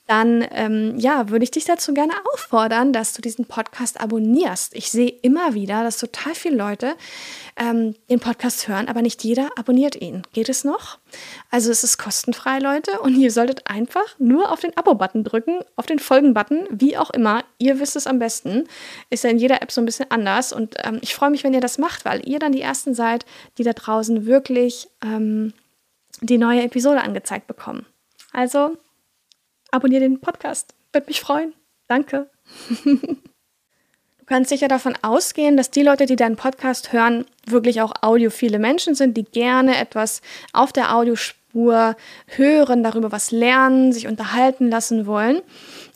dann 0.09 0.43
ähm, 0.53 0.99
ja, 0.99 1.29
würde 1.29 1.45
ich 1.45 1.51
dich 1.51 1.67
dazu 1.67 1.93
gerne 1.93 2.15
auffordern, 2.33 2.95
dass 2.95 3.13
du 3.13 3.21
diesen 3.21 3.45
Podcast 3.45 4.01
abonnierst. 4.01 4.75
Ich 4.75 4.91
sehe 4.91 5.11
immer 5.11 5.53
wieder, 5.53 5.85
dass 5.85 5.99
total 5.99 6.35
viele 6.35 6.57
Leute 6.57 6.95
ähm, 7.57 7.95
den 8.09 8.19
Podcast 8.19 8.69
hören, 8.69 8.89
aber 8.89 9.03
nicht 9.03 9.23
jeder 9.23 9.51
abonniert 9.57 9.97
ihn. 9.97 10.23
Geht 10.33 10.49
es 10.49 10.65
noch? 10.65 10.99
Also 11.51 11.71
es 11.71 11.85
ist 11.85 11.99
kostenfrei, 11.99 12.59
Leute, 12.59 13.01
und 13.01 13.17
ihr 13.17 13.31
solltet 13.31 13.67
einfach 13.71 14.19
nur 14.19 14.51
auf 14.51 14.61
den 14.61 14.75
Abo-Button 14.79 15.25
drücken, 15.25 15.61
auf 15.77 15.85
den 15.85 15.99
Folgen-Button, 15.99 16.67
wie 16.71 16.97
auch 16.97 17.11
immer. 17.11 17.45
Ihr 17.59 17.79
wisst 17.79 17.95
es 17.95 18.07
am 18.07 18.19
besten. 18.19 18.65
Ist 19.11 19.25
ja 19.25 19.31
in 19.31 19.39
jeder 19.39 19.61
App 19.61 19.71
so 19.71 19.83
ein 19.83 19.87
bisschen 19.87 20.11
anders. 20.11 20.55
Und 20.55 20.77
ähm, 20.85 21.01
ich 21.03 21.15
freue 21.15 21.31
mich, 21.31 21.45
wenn 21.45 21.53
ihr 21.53 21.61
das 21.61 21.77
macht, 21.77 22.07
weil 22.07 22.27
ihr 22.27 22.39
dann 22.39 22.53
die 22.53 22.63
Ersten 22.63 22.95
seid, 22.95 23.27
die 23.59 23.63
da 23.63 23.75
draußen 23.75 24.25
wirklich 24.25 24.89
ähm, 25.05 25.53
die 26.23 26.39
neue 26.39 26.63
Episode 26.63 27.03
angezeigt 27.03 27.47
bekommen. 27.47 27.85
Also 28.33 28.79
abonniere 29.71 30.03
den 30.03 30.21
Podcast. 30.21 30.75
Würde 30.93 31.07
mich 31.07 31.21
freuen. 31.21 31.55
Danke. 31.87 32.31
du 32.85 34.25
kannst 34.27 34.51
sicher 34.51 34.69
davon 34.69 34.95
ausgehen, 35.03 35.57
dass 35.57 35.71
die 35.71 35.83
Leute, 35.83 36.07
die 36.07 36.17
deinen 36.17 36.37
Podcast 36.37 36.93
hören, 36.93 37.25
wirklich 37.47 37.81
auch 37.81 37.93
audiophile 38.03 38.59
Menschen 38.59 38.95
sind, 38.95 39.17
die 39.17 39.25
gerne 39.25 39.77
etwas 39.77 40.23
auf 40.53 40.73
der 40.73 40.95
Audiospur 40.95 41.97
hören, 42.27 42.83
darüber 42.83 43.11
was 43.11 43.31
lernen, 43.31 43.93
sich 43.93 44.07
unterhalten 44.07 44.69
lassen 44.71 45.07
wollen. 45.07 45.41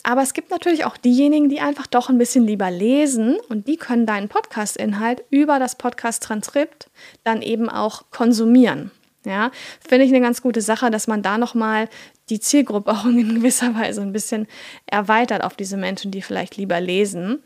Aber 0.03 0.21
es 0.21 0.33
gibt 0.33 0.49
natürlich 0.51 0.85
auch 0.85 0.97
diejenigen, 0.97 1.49
die 1.49 1.59
einfach 1.59 1.87
doch 1.87 2.09
ein 2.09 2.17
bisschen 2.17 2.45
lieber 2.45 2.71
lesen 2.71 3.37
und 3.49 3.67
die 3.67 3.77
können 3.77 4.05
deinen 4.05 4.29
Podcast-Inhalt 4.29 5.23
über 5.29 5.59
das 5.59 5.75
Podcast-Transkript 5.75 6.89
dann 7.23 7.41
eben 7.41 7.69
auch 7.69 8.09
konsumieren. 8.11 8.91
Ja, 9.25 9.51
finde 9.87 10.05
ich 10.05 10.11
eine 10.11 10.21
ganz 10.21 10.41
gute 10.41 10.61
Sache, 10.61 10.91
dass 10.91 11.07
man 11.07 11.21
da 11.21 11.37
nochmal 11.37 11.87
die 12.29 12.39
Zielgruppe 12.39 12.91
auch 12.91 13.05
in 13.05 13.35
gewisser 13.35 13.75
Weise 13.75 14.01
ein 14.01 14.13
bisschen 14.13 14.47
erweitert 14.85 15.43
auf 15.43 15.55
diese 15.55 15.77
Menschen, 15.77 16.11
die 16.11 16.21
vielleicht 16.21 16.57
lieber 16.57 16.79
lesen. 16.81 17.41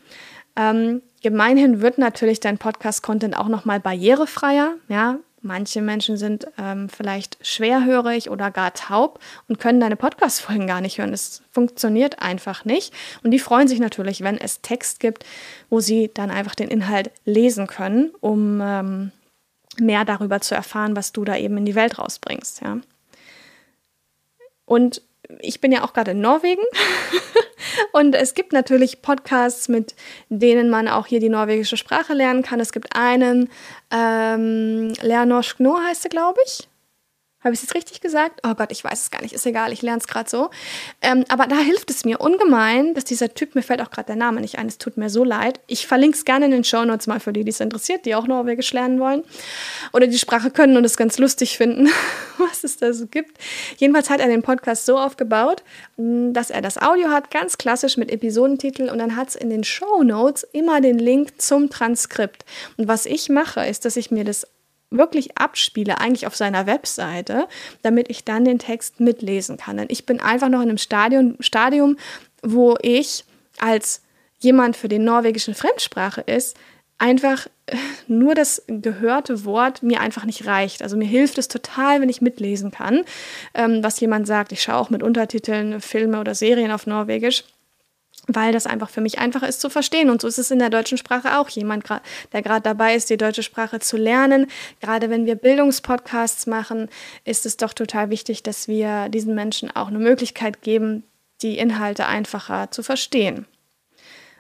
Ähm, 0.55 1.01
gemeinhin 1.21 1.81
wird 1.81 1.97
natürlich 1.99 2.39
dein 2.39 2.57
Podcast-Content 2.57 3.37
auch 3.37 3.47
nochmal 3.47 3.79
barrierefreier. 3.79 4.73
Ja, 4.89 5.19
manche 5.41 5.81
Menschen 5.81 6.17
sind 6.17 6.47
ähm, 6.57 6.89
vielleicht 6.89 7.37
schwerhörig 7.41 8.29
oder 8.29 8.49
gar 8.49 8.73
taub 8.73 9.19
und 9.47 9.59
können 9.59 9.79
deine 9.79 9.95
Podcast-Folgen 9.95 10.65
gar 10.65 10.81
nicht 10.81 10.97
hören. 10.97 11.13
Es 11.13 11.43
funktioniert 11.51 12.21
einfach 12.21 12.65
nicht. 12.65 12.93
Und 13.23 13.31
die 13.31 13.39
freuen 13.39 13.67
sich 13.67 13.79
natürlich, 13.79 14.21
wenn 14.21 14.37
es 14.37 14.61
Text 14.61 14.99
gibt, 14.99 15.25
wo 15.69 15.79
sie 15.79 16.09
dann 16.13 16.31
einfach 16.31 16.55
den 16.55 16.69
Inhalt 16.69 17.11
lesen 17.25 17.67
können, 17.67 18.11
um 18.19 18.59
ähm, 18.63 19.11
mehr 19.79 20.05
darüber 20.05 20.41
zu 20.41 20.55
erfahren, 20.55 20.95
was 20.95 21.11
du 21.11 21.25
da 21.25 21.35
eben 21.35 21.57
in 21.57 21.65
die 21.65 21.75
Welt 21.75 21.99
rausbringst. 21.99 22.61
Ja. 22.61 22.79
Und 24.65 25.01
ich 25.39 25.61
bin 25.61 25.71
ja 25.71 25.83
auch 25.83 25.93
gerade 25.93 26.11
in 26.11 26.21
Norwegen 26.21 26.63
und 27.91 28.15
es 28.15 28.33
gibt 28.33 28.53
natürlich 28.53 29.01
Podcasts, 29.01 29.67
mit 29.67 29.95
denen 30.29 30.69
man 30.69 30.87
auch 30.87 31.07
hier 31.07 31.19
die 31.19 31.29
norwegische 31.29 31.77
Sprache 31.77 32.13
lernen 32.13 32.43
kann. 32.43 32.59
Es 32.59 32.71
gibt 32.71 32.95
einen, 32.95 33.49
ähm, 33.91 34.93
Leanorsk 35.01 35.59
No 35.59 35.79
heißt 35.79 36.05
er, 36.05 36.09
glaube 36.09 36.39
ich. 36.45 36.67
Habe 37.47 37.53
ich 37.53 37.61
es 37.61 37.69
jetzt 37.69 37.75
richtig 37.75 38.01
gesagt? 38.01 38.41
Oh 38.45 38.55
Gott, 38.55 38.73
ich 38.73 38.83
weiß 38.83 39.03
es 39.03 39.09
gar 39.09 39.21
nicht. 39.21 39.33
Ist 39.33 39.45
egal, 39.45 39.71
ich 39.71 39.81
lerne 39.81 39.99
es 39.99 40.07
gerade 40.07 40.29
so. 40.29 40.49
Ähm, 41.01 41.23
aber 41.29 41.47
da 41.47 41.57
hilft 41.57 41.89
es 41.89 42.03
mir 42.03 42.19
ungemein, 42.19 42.93
dass 42.93 43.05
dieser 43.05 43.33
Typ, 43.33 43.55
mir 43.55 43.61
fällt 43.61 43.81
auch 43.81 43.89
gerade 43.89 44.07
der 44.07 44.17
Name 44.17 44.41
nicht 44.41 44.57
ein, 44.59 44.67
es 44.67 44.77
tut 44.77 44.97
mir 44.97 45.09
so 45.09 45.23
leid. 45.23 45.61
Ich 45.65 45.87
verlinke 45.87 46.17
es 46.17 46.25
gerne 46.25 46.47
in 46.47 46.51
den 46.51 46.65
Show 46.65 46.83
Notes 46.83 47.07
mal 47.07 47.21
für 47.21 47.31
die, 47.31 47.45
die 47.45 47.51
es 47.51 47.61
interessiert, 47.61 48.05
die 48.05 48.15
auch 48.15 48.27
Norwegisch 48.27 48.73
lernen 48.73 48.99
wollen 48.99 49.23
oder 49.93 50.07
die 50.07 50.19
Sprache 50.19 50.51
können 50.51 50.75
und 50.75 50.83
es 50.83 50.97
ganz 50.97 51.19
lustig 51.19 51.55
finden, 51.55 51.87
was 52.37 52.65
es 52.65 52.75
da 52.75 52.91
so 52.91 53.07
gibt. 53.07 53.37
Jedenfalls 53.77 54.09
hat 54.09 54.19
er 54.19 54.27
den 54.27 54.41
Podcast 54.41 54.85
so 54.85 54.97
aufgebaut, 54.97 55.63
mm, 55.95 56.33
dass 56.33 56.49
er 56.49 56.61
das 56.61 56.77
Audio 56.77 57.11
hat, 57.11 57.31
ganz 57.31 57.57
klassisch 57.57 57.95
mit 57.95 58.11
Episodentitel 58.11 58.89
und 58.89 58.97
dann 58.97 59.15
hat 59.15 59.29
es 59.29 59.35
in 59.37 59.49
den 59.49 59.63
Show 59.63 60.03
Notes 60.03 60.43
immer 60.51 60.81
den 60.81 60.99
Link 60.99 61.41
zum 61.41 61.69
Transkript. 61.69 62.43
Und 62.75 62.89
was 62.89 63.05
ich 63.05 63.29
mache, 63.29 63.65
ist, 63.65 63.85
dass 63.85 63.95
ich 63.95 64.11
mir 64.11 64.25
das 64.25 64.45
wirklich 64.89 65.37
abspiele, 65.37 65.99
eigentlich 65.99 66.27
auf 66.27 66.35
seiner 66.35 66.65
Webseite, 66.65 67.47
damit 67.81 68.09
ich 68.09 68.23
dann 68.23 68.45
den 68.45 68.59
Text 68.59 68.99
mitlesen 68.99 69.57
kann. 69.57 69.77
Denn 69.77 69.87
ich 69.89 70.05
bin 70.05 70.19
einfach 70.19 70.49
noch 70.49 70.61
in 70.61 70.69
einem 70.69 70.77
Stadium, 70.77 71.35
Stadium 71.39 71.97
wo 72.41 72.77
ich 72.81 73.25
als 73.59 74.01
jemand 74.39 74.77
für 74.77 74.87
den 74.87 75.03
norwegischen 75.03 75.55
Fremdsprache 75.55 76.21
ist, 76.21 76.55
einfach 76.99 77.47
äh, 77.67 77.75
nur 78.07 78.35
das 78.35 78.63
gehörte 78.67 79.45
Wort 79.45 79.83
mir 79.83 79.99
einfach 79.99 80.25
nicht 80.25 80.45
reicht. 80.45 80.81
Also 80.81 80.97
mir 80.97 81.07
hilft 81.07 81.37
es 81.37 81.47
total, 81.47 82.01
wenn 82.01 82.09
ich 82.09 82.21
mitlesen 82.21 82.71
kann, 82.71 83.03
ähm, 83.53 83.83
was 83.83 83.99
jemand 83.99 84.27
sagt. 84.27 84.51
Ich 84.51 84.61
schaue 84.63 84.77
auch 84.77 84.89
mit 84.89 85.03
Untertiteln 85.03 85.81
Filme 85.81 86.19
oder 86.19 86.35
Serien 86.35 86.71
auf 86.71 86.87
Norwegisch 86.87 87.43
weil 88.27 88.51
das 88.51 88.65
einfach 88.65 88.89
für 88.89 89.01
mich 89.01 89.19
einfacher 89.19 89.47
ist 89.47 89.61
zu 89.61 89.69
verstehen. 89.69 90.09
Und 90.09 90.21
so 90.21 90.27
ist 90.27 90.37
es 90.37 90.51
in 90.51 90.59
der 90.59 90.69
deutschen 90.69 90.97
Sprache 90.97 91.39
auch. 91.39 91.49
Jemand, 91.49 91.85
der 92.33 92.41
gerade 92.41 92.61
dabei 92.61 92.95
ist, 92.95 93.09
die 93.09 93.17
deutsche 93.17 93.43
Sprache 93.43 93.79
zu 93.79 93.97
lernen, 93.97 94.47
gerade 94.81 95.09
wenn 95.09 95.25
wir 95.25 95.35
Bildungspodcasts 95.35 96.45
machen, 96.45 96.89
ist 97.23 97.45
es 97.45 97.57
doch 97.57 97.73
total 97.73 98.09
wichtig, 98.09 98.43
dass 98.43 98.67
wir 98.67 99.09
diesen 99.09 99.33
Menschen 99.33 99.73
auch 99.75 99.87
eine 99.87 99.99
Möglichkeit 99.99 100.61
geben, 100.61 101.03
die 101.41 101.57
Inhalte 101.57 102.05
einfacher 102.05 102.69
zu 102.71 102.83
verstehen. 102.83 103.45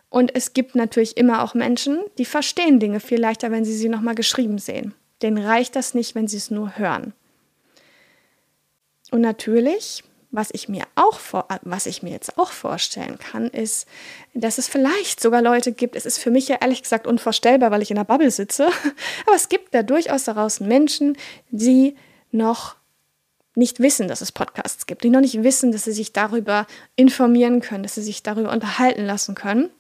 Und 0.09 0.35
es 0.35 0.53
gibt 0.53 0.75
natürlich 0.75 1.17
immer 1.17 1.43
auch 1.43 1.53
Menschen, 1.53 1.99
die 2.17 2.25
verstehen 2.25 2.79
Dinge 2.79 2.99
viel 2.99 3.19
leichter, 3.19 3.51
wenn 3.51 3.65
sie 3.65 3.75
sie 3.75 3.89
nochmal 3.89 4.15
geschrieben 4.15 4.57
sehen. 4.57 4.93
Denen 5.21 5.43
reicht 5.43 5.75
das 5.75 5.93
nicht, 5.93 6.15
wenn 6.15 6.27
sie 6.27 6.37
es 6.37 6.51
nur 6.51 6.77
hören. 6.77 7.13
Und 9.11 9.21
natürlich 9.21 10.03
was 10.31 10.49
ich 10.51 10.67
mir 10.67 10.83
auch 10.95 11.19
vor, 11.19 11.47
was 11.61 11.85
ich 11.85 12.03
mir 12.03 12.11
jetzt 12.11 12.37
auch 12.37 12.51
vorstellen 12.51 13.17
kann, 13.17 13.47
ist, 13.47 13.87
dass 14.33 14.57
es 14.57 14.67
vielleicht 14.67 15.19
sogar 15.19 15.41
Leute 15.41 15.71
gibt. 15.71 15.95
Es 15.95 16.05
ist 16.05 16.17
für 16.17 16.31
mich 16.31 16.47
ja 16.47 16.57
ehrlich 16.59 16.83
gesagt 16.83 17.07
unvorstellbar, 17.07 17.71
weil 17.71 17.81
ich 17.81 17.91
in 17.91 17.97
der 17.97 18.03
Bubble 18.03 18.31
sitze. 18.31 18.67
Aber 19.25 19.35
es 19.35 19.49
gibt 19.49 19.73
da 19.73 19.83
durchaus 19.83 20.25
daraus 20.25 20.59
Menschen, 20.59 21.17
die 21.49 21.95
noch 22.31 22.75
nicht 23.55 23.79
wissen, 23.79 24.07
dass 24.07 24.21
es 24.21 24.31
Podcasts 24.31 24.85
gibt, 24.85 25.03
die 25.03 25.09
noch 25.09 25.21
nicht 25.21 25.41
wissen, 25.43 25.71
dass 25.71 25.85
sie 25.85 25.91
sich 25.91 26.13
darüber 26.13 26.67
informieren 26.95 27.59
können, 27.61 27.83
dass 27.83 27.95
sie 27.95 28.03
sich 28.03 28.21
darüber 28.21 28.51
unterhalten 28.51 29.05
lassen 29.05 29.33
können. 29.33 29.71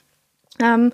Ähm, 0.59 0.91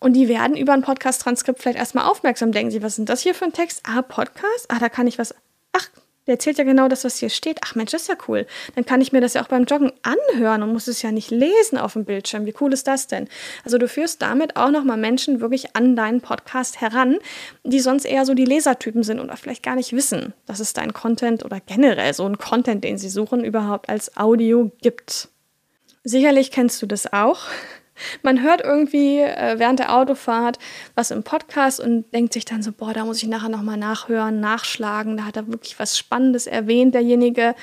und 0.00 0.12
die 0.12 0.28
werden 0.28 0.56
über 0.56 0.74
ein 0.74 0.82
Podcast-Transkript 0.82 1.60
vielleicht 1.60 1.78
erstmal 1.78 2.04
aufmerksam, 2.04 2.52
denken 2.52 2.70
sie, 2.70 2.82
was 2.82 2.96
sind 2.96 3.08
das 3.08 3.22
hier 3.22 3.34
für 3.34 3.46
ein 3.46 3.52
Text? 3.52 3.82
Ah, 3.84 4.02
Podcast? 4.02 4.66
Ah, 4.68 4.78
da 4.78 4.90
kann 4.90 5.06
ich 5.06 5.18
was. 5.18 5.34
Ach, 5.72 5.88
der 6.26 6.34
erzählt 6.34 6.58
ja 6.58 6.64
genau 6.64 6.88
das, 6.88 7.04
was 7.04 7.18
hier 7.18 7.28
steht. 7.28 7.58
Ach 7.64 7.74
Mensch, 7.74 7.92
das 7.92 8.02
ist 8.02 8.08
ja 8.08 8.16
cool. 8.28 8.46
Dann 8.74 8.84
kann 8.84 9.00
ich 9.00 9.12
mir 9.12 9.20
das 9.20 9.34
ja 9.34 9.42
auch 9.42 9.48
beim 9.48 9.64
Joggen 9.64 9.92
anhören 10.02 10.62
und 10.62 10.72
muss 10.72 10.88
es 10.88 11.02
ja 11.02 11.12
nicht 11.12 11.30
lesen 11.30 11.78
auf 11.78 11.94
dem 11.94 12.04
Bildschirm. 12.04 12.46
Wie 12.46 12.54
cool 12.60 12.72
ist 12.72 12.86
das 12.86 13.06
denn? 13.06 13.28
Also 13.64 13.78
du 13.78 13.88
führst 13.88 14.22
damit 14.22 14.56
auch 14.56 14.70
nochmal 14.70 14.96
Menschen 14.96 15.40
wirklich 15.40 15.76
an 15.76 15.96
deinen 15.96 16.20
Podcast 16.20 16.80
heran, 16.80 17.18
die 17.64 17.80
sonst 17.80 18.04
eher 18.04 18.24
so 18.26 18.34
die 18.34 18.44
Lesertypen 18.44 19.02
sind 19.02 19.20
oder 19.20 19.36
vielleicht 19.36 19.62
gar 19.62 19.76
nicht 19.76 19.92
wissen, 19.92 20.34
dass 20.46 20.60
es 20.60 20.72
dein 20.72 20.92
Content 20.92 21.44
oder 21.44 21.60
generell 21.60 22.12
so 22.14 22.24
ein 22.24 22.38
Content, 22.38 22.84
den 22.84 22.98
sie 22.98 23.08
suchen, 23.08 23.44
überhaupt 23.44 23.88
als 23.88 24.16
Audio 24.16 24.70
gibt. 24.82 25.28
Sicherlich 26.04 26.50
kennst 26.50 26.80
du 26.82 26.86
das 26.86 27.12
auch. 27.12 27.40
Man 28.22 28.42
hört 28.42 28.62
irgendwie 28.62 29.20
äh, 29.20 29.58
während 29.58 29.78
der 29.78 29.94
Autofahrt 29.94 30.58
was 30.94 31.10
im 31.10 31.22
Podcast 31.22 31.80
und 31.80 32.12
denkt 32.12 32.32
sich 32.32 32.44
dann 32.44 32.62
so, 32.62 32.72
boah, 32.72 32.92
da 32.92 33.04
muss 33.04 33.22
ich 33.22 33.28
nachher 33.28 33.48
nochmal 33.48 33.76
nachhören, 33.76 34.40
nachschlagen, 34.40 35.16
da 35.16 35.24
hat 35.24 35.36
er 35.36 35.48
wirklich 35.48 35.78
was 35.78 35.98
Spannendes 35.98 36.46
erwähnt, 36.46 36.94
derjenige. 36.94 37.54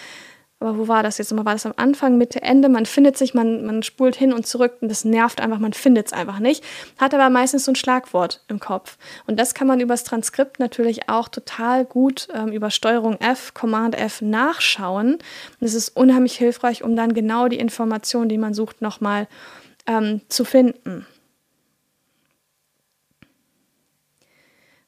Aber 0.63 0.77
wo 0.77 0.87
war 0.87 1.03
das 1.03 1.17
jetzt? 1.17 1.35
War 1.35 1.43
das 1.43 1.65
am 1.65 1.73
Anfang, 1.75 2.17
Mitte, 2.17 2.41
Ende? 2.41 2.69
Man 2.69 2.85
findet 2.85 3.17
sich, 3.17 3.33
man, 3.33 3.65
man 3.65 3.83
spult 3.83 4.15
hin 4.15 4.31
und 4.31 4.47
zurück 4.47 4.77
und 4.79 4.87
das 4.87 5.03
nervt 5.03 5.41
einfach, 5.41 5.59
man 5.59 5.73
findet 5.73 6.07
es 6.07 6.13
einfach 6.13 6.39
nicht. 6.39 6.63
Hat 6.97 7.13
aber 7.13 7.29
meistens 7.29 7.65
so 7.65 7.73
ein 7.73 7.75
Schlagwort 7.75 8.45
im 8.47 8.61
Kopf. 8.61 8.97
Und 9.27 9.41
das 9.41 9.53
kann 9.53 9.67
man 9.67 9.81
übers 9.81 10.05
Transkript 10.05 10.59
natürlich 10.59 11.09
auch 11.09 11.27
total 11.27 11.83
gut 11.83 12.29
ähm, 12.33 12.47
über 12.53 12.71
Steuerung 12.71 13.19
F, 13.19 13.53
Command 13.53 13.95
F 13.95 14.21
nachschauen. 14.21 15.15
Und 15.15 15.67
es 15.67 15.73
ist 15.73 15.97
unheimlich 15.97 16.37
hilfreich, 16.37 16.81
um 16.81 16.95
dann 16.95 17.13
genau 17.13 17.49
die 17.49 17.59
Information, 17.59 18.29
die 18.29 18.37
man 18.37 18.53
sucht, 18.53 18.81
nochmal 18.81 19.25
zu 19.25 19.62
ähm, 19.87 20.21
zu 20.29 20.45
finden. 20.45 21.05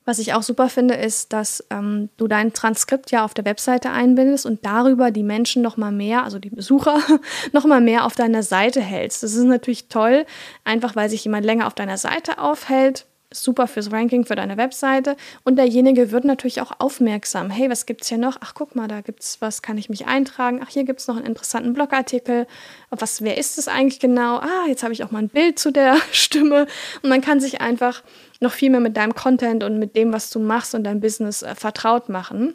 Was 0.07 0.19
ich 0.19 0.33
auch 0.35 0.43
super 0.43 0.69
finde, 0.69 0.93
ist, 0.93 1.33
dass 1.33 1.65
ähm, 1.71 2.09
du 2.17 2.27
dein 2.27 2.53
Transkript 2.53 3.09
ja 3.09 3.25
auf 3.25 3.33
der 3.33 3.43
Webseite 3.45 3.89
einbindest 3.89 4.45
und 4.45 4.63
darüber 4.63 5.09
die 5.09 5.23
Menschen 5.23 5.63
noch 5.63 5.77
mal 5.77 5.91
mehr, 5.91 6.23
also 6.23 6.37
die 6.37 6.51
Besucher, 6.51 6.99
noch 7.53 7.65
mal 7.65 7.81
mehr 7.81 8.05
auf 8.05 8.13
deiner 8.13 8.43
Seite 8.43 8.81
hältst. 8.81 9.23
Das 9.23 9.33
ist 9.33 9.43
natürlich 9.45 9.87
toll, 9.87 10.27
einfach 10.63 10.95
weil 10.95 11.09
sich 11.09 11.23
jemand 11.23 11.43
länger 11.43 11.65
auf 11.65 11.73
deiner 11.73 11.97
Seite 11.97 12.37
aufhält 12.37 13.07
super 13.31 13.67
fürs 13.67 13.91
Ranking 13.91 14.25
für 14.25 14.35
deine 14.35 14.57
Webseite. 14.57 15.15
Und 15.43 15.57
derjenige 15.57 16.11
wird 16.11 16.25
natürlich 16.25 16.61
auch 16.61 16.71
aufmerksam. 16.79 17.49
Hey, 17.49 17.69
was 17.69 17.85
gibt 17.85 18.03
es 18.03 18.09
hier 18.09 18.17
noch? 18.17 18.37
Ach, 18.41 18.53
guck 18.53 18.75
mal, 18.75 18.87
da 18.87 19.01
gibt 19.01 19.21
es 19.21 19.41
was, 19.41 19.61
kann 19.61 19.77
ich 19.77 19.89
mich 19.89 20.05
eintragen? 20.05 20.61
Ach, 20.63 20.69
hier 20.69 20.83
gibt 20.83 20.99
es 20.99 21.07
noch 21.07 21.17
einen 21.17 21.25
interessanten 21.25 21.73
Blogartikel. 21.73 22.47
Was, 22.89 23.21
wer 23.21 23.37
ist 23.37 23.57
es 23.57 23.67
eigentlich 23.67 23.99
genau? 23.99 24.37
Ah, 24.37 24.67
jetzt 24.67 24.83
habe 24.83 24.93
ich 24.93 25.03
auch 25.03 25.11
mal 25.11 25.19
ein 25.19 25.29
Bild 25.29 25.59
zu 25.59 25.71
der 25.71 25.97
Stimme. 26.11 26.67
Und 27.01 27.09
man 27.09 27.21
kann 27.21 27.39
sich 27.39 27.61
einfach 27.61 28.03
noch 28.39 28.51
viel 28.51 28.69
mehr 28.69 28.79
mit 28.79 28.97
deinem 28.97 29.15
Content 29.15 29.63
und 29.63 29.79
mit 29.79 29.95
dem, 29.95 30.13
was 30.13 30.29
du 30.29 30.39
machst 30.39 30.75
und 30.75 30.83
deinem 30.83 30.99
Business 30.99 31.41
äh, 31.41 31.55
vertraut 31.55 32.09
machen. 32.09 32.53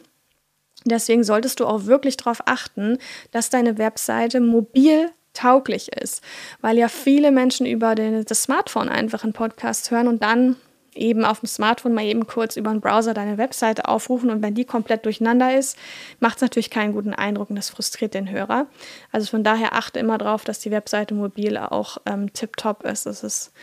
Deswegen 0.85 1.23
solltest 1.23 1.59
du 1.59 1.67
auch 1.67 1.85
wirklich 1.85 2.17
darauf 2.17 2.41
achten, 2.45 2.97
dass 3.31 3.49
deine 3.49 3.77
Webseite 3.77 4.39
mobil 4.41 5.11
tauglich 5.33 5.91
ist, 5.91 6.21
weil 6.61 6.77
ja 6.77 6.87
viele 6.87 7.31
Menschen 7.31 7.65
über 7.65 7.95
den, 7.95 8.25
das 8.25 8.43
Smartphone 8.43 8.89
einfach 8.89 9.23
einen 9.23 9.33
Podcast 9.33 9.91
hören 9.91 10.07
und 10.07 10.23
dann 10.23 10.55
eben 10.93 11.23
auf 11.23 11.39
dem 11.39 11.47
Smartphone 11.47 11.93
mal 11.93 12.03
eben 12.03 12.27
kurz 12.27 12.57
über 12.57 12.69
den 12.71 12.81
Browser 12.81 13.13
deine 13.13 13.37
Webseite 13.37 13.87
aufrufen 13.87 14.29
und 14.29 14.41
wenn 14.41 14.55
die 14.55 14.65
komplett 14.65 15.05
durcheinander 15.05 15.57
ist, 15.57 15.77
macht 16.19 16.37
es 16.37 16.41
natürlich 16.41 16.69
keinen 16.69 16.93
guten 16.93 17.13
Eindruck 17.13 17.49
und 17.49 17.55
das 17.55 17.69
frustriert 17.69 18.13
den 18.13 18.29
Hörer. 18.29 18.67
Also 19.11 19.27
von 19.27 19.43
daher 19.43 19.73
achte 19.73 19.99
immer 19.99 20.17
darauf, 20.17 20.43
dass 20.43 20.59
die 20.59 20.71
Webseite 20.71 21.13
mobil 21.13 21.57
auch 21.57 21.97
ähm, 22.05 22.33
tiptop 22.33 22.83
ist. 22.83 23.05
Das 23.05 23.23
ist 23.23 23.53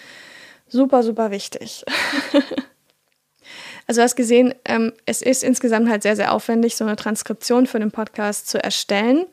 super, 0.69 1.03
super 1.03 1.31
wichtig. 1.31 1.85
also 3.87 4.01
du 4.01 4.05
hast 4.05 4.17
gesehen, 4.17 4.55
ähm, 4.65 4.93
es 5.05 5.21
ist 5.21 5.45
insgesamt 5.45 5.91
halt 5.91 6.03
sehr, 6.03 6.17
sehr 6.17 6.33
aufwendig, 6.33 6.77
so 6.77 6.85
eine 6.85 6.97
Transkription 6.97 7.67
für 7.67 7.79
den 7.79 7.91
Podcast 7.91 8.49
zu 8.49 8.63
erstellen. 8.63 9.27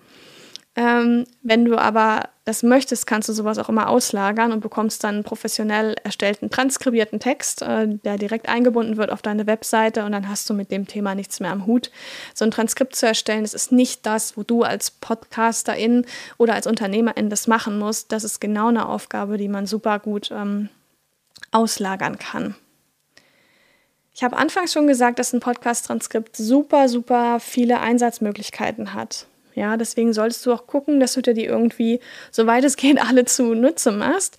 Ähm, 0.77 1.25
wenn 1.41 1.63
du 1.63 1.77
aber 1.77 2.29
das 2.43 2.61
möchtest, 2.61 3.07
kannst 3.07 3.29
du 3.29 3.33
sowas 3.33 3.57
auch 3.57 3.69
immer 3.69 3.87
auslagern 3.87 4.51
und 4.51 4.59
bekommst 4.59 5.03
dann 5.05 5.15
einen 5.15 5.23
professionell 5.23 5.95
erstellten, 6.03 6.49
transkribierten 6.49 7.21
Text, 7.21 7.61
äh, 7.61 7.87
der 7.87 8.17
direkt 8.17 8.49
eingebunden 8.49 8.97
wird 8.97 9.09
auf 9.09 9.21
deine 9.21 9.47
Webseite 9.47 10.03
und 10.03 10.11
dann 10.11 10.27
hast 10.27 10.49
du 10.49 10.53
mit 10.53 10.71
dem 10.71 10.85
Thema 10.85 11.15
nichts 11.15 11.39
mehr 11.39 11.51
am 11.51 11.65
Hut. 11.65 11.91
So 12.33 12.43
ein 12.43 12.51
Transkript 12.51 12.95
zu 12.95 13.07
erstellen, 13.07 13.43
das 13.43 13.53
ist 13.53 13.71
nicht 13.71 14.05
das, 14.05 14.35
wo 14.35 14.43
du 14.43 14.63
als 14.63 14.91
Podcasterin 14.91 16.05
oder 16.37 16.55
als 16.55 16.67
Unternehmerin 16.67 17.29
das 17.29 17.47
machen 17.47 17.79
musst. 17.79 18.11
Das 18.11 18.25
ist 18.25 18.41
genau 18.41 18.67
eine 18.67 18.89
Aufgabe, 18.89 19.37
die 19.37 19.47
man 19.47 19.67
super 19.67 19.99
gut 19.99 20.29
ähm, 20.31 20.67
auslagern 21.51 22.19
kann. 22.19 22.55
Ich 24.13 24.23
habe 24.23 24.35
anfangs 24.37 24.73
schon 24.73 24.87
gesagt, 24.87 25.19
dass 25.19 25.33
ein 25.33 25.39
Podcast-Transkript 25.39 26.35
super, 26.35 26.89
super 26.89 27.39
viele 27.39 27.79
Einsatzmöglichkeiten 27.79 28.93
hat. 28.93 29.27
Ja, 29.55 29.77
deswegen 29.77 30.13
solltest 30.13 30.45
du 30.45 30.53
auch 30.53 30.67
gucken, 30.67 30.99
dass 30.99 31.13
du 31.13 31.21
dir 31.21 31.33
die 31.33 31.45
irgendwie, 31.45 31.99
soweit 32.31 32.63
es 32.63 32.75
geht, 32.75 33.01
alle 33.09 33.25
zunutze 33.25 33.91
machst. 33.91 34.37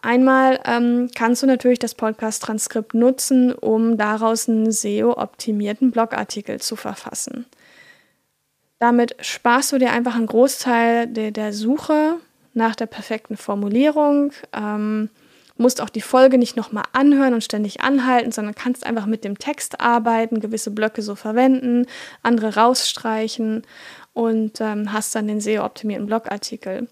Einmal 0.00 0.60
ähm, 0.66 1.10
kannst 1.14 1.42
du 1.42 1.46
natürlich 1.46 1.78
das 1.78 1.94
Podcast-Transkript 1.94 2.94
nutzen, 2.94 3.52
um 3.52 3.96
daraus 3.96 4.48
einen 4.48 4.70
SEO-optimierten 4.70 5.90
Blogartikel 5.90 6.60
zu 6.60 6.76
verfassen. 6.76 7.46
Damit 8.78 9.16
sparst 9.20 9.72
du 9.72 9.78
dir 9.78 9.92
einfach 9.92 10.14
einen 10.14 10.26
Großteil 10.26 11.06
der, 11.06 11.30
der 11.30 11.52
Suche 11.54 12.16
nach 12.52 12.76
der 12.76 12.86
perfekten 12.86 13.38
Formulierung. 13.38 14.32
Ähm, 14.52 15.08
musst 15.56 15.80
auch 15.80 15.88
die 15.88 16.00
Folge 16.00 16.36
nicht 16.36 16.56
nochmal 16.56 16.84
anhören 16.92 17.32
und 17.32 17.44
ständig 17.44 17.80
anhalten, 17.80 18.32
sondern 18.32 18.54
kannst 18.54 18.84
einfach 18.84 19.06
mit 19.06 19.24
dem 19.24 19.38
Text 19.38 19.80
arbeiten, 19.80 20.40
gewisse 20.40 20.70
Blöcke 20.70 21.00
so 21.00 21.14
verwenden, 21.14 21.86
andere 22.22 22.56
rausstreichen 22.56 23.62
und 24.14 24.60
ähm, 24.60 24.92
hast 24.92 25.14
dann 25.14 25.28
den 25.28 25.40
SEO-optimierten 25.40 26.06
Blogartikel. 26.06 26.88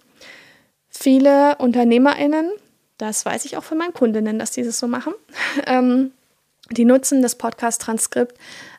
Viele 0.91 1.57
UnternehmerInnen, 1.57 2.51
das 2.99 3.25
weiß 3.25 3.47
ich 3.47 3.57
auch 3.57 3.65
von 3.65 3.79
meinen 3.79 3.95
Kundinnen, 3.95 4.39
dass 4.39 4.51
die 4.51 4.63
das 4.63 4.79
so 4.79 4.87
machen, 4.87 5.15
ähm, 5.67 6.13
die 6.71 6.85
nutzen 6.85 7.23
das 7.23 7.37
Podcast-Transkript 7.37 8.37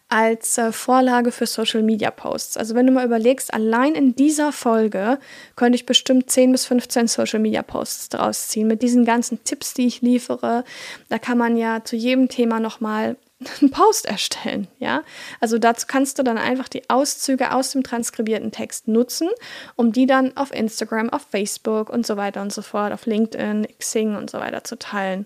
als 0.09 0.57
äh, 0.57 0.71
Vorlage 0.71 1.31
für 1.31 1.47
Social 1.47 1.81
Media 1.81 2.11
Posts. 2.11 2.57
Also 2.57 2.75
wenn 2.75 2.85
du 2.85 2.94
mal 2.94 3.05
überlegst, 3.05 3.53
allein 3.53 3.96
in 3.96 4.15
dieser 4.15 4.51
Folge 4.51 5.18
könnte 5.55 5.75
ich 5.75 5.85
bestimmt 5.85 6.29
10 6.29 6.51
bis 6.51 6.65
15 6.65 7.07
Social 7.07 7.39
Media 7.39 7.63
Posts 7.63 8.09
draus 8.09 8.48
ziehen 8.48 8.68
mit 8.68 8.83
diesen 8.83 9.05
ganzen 9.05 9.44
Tipps, 9.44 9.74
die 9.74 9.87
ich 9.87 10.01
liefere. 10.01 10.65
Da 11.09 11.18
kann 11.18 11.37
man 11.37 11.57
ja 11.57 11.83
zu 11.83 11.96
jedem 11.96 12.29
Thema 12.29 12.59
nochmal 12.59 13.15
einen 13.62 13.72
Post 13.72 14.06
erstellen, 14.06 14.68
ja. 14.79 15.03
Also 15.40 15.58
dazu 15.58 15.86
kannst 15.88 16.20
du 16.20 16.24
dann 16.24 16.38
einfach 16.38 16.68
die 16.68 16.90
Auszüge 16.90 17.53
aus 17.53 17.72
dem 17.72 17.84
transkribierten 17.84 18.51
Text 18.51 18.88
nutzen, 18.88 19.29
um 19.75 19.92
die 19.92 20.06
dann 20.06 20.36
auf 20.38 20.53
Instagram, 20.53 21.10
auf 21.10 21.22
Facebook 21.29 21.90
und 21.90 22.06
so 22.06 22.18
weiter 22.18 22.42
und 22.42 22.53
so 22.53 22.62
fort, 22.62 22.94
auf 22.94 23.06
LinkedIn, 23.06 23.68
Xing 23.79 24.16
und 24.16 24.29
so 24.29 24.40
weiter 24.40 24.64
zu 24.64 24.77
teilen. 24.77 25.25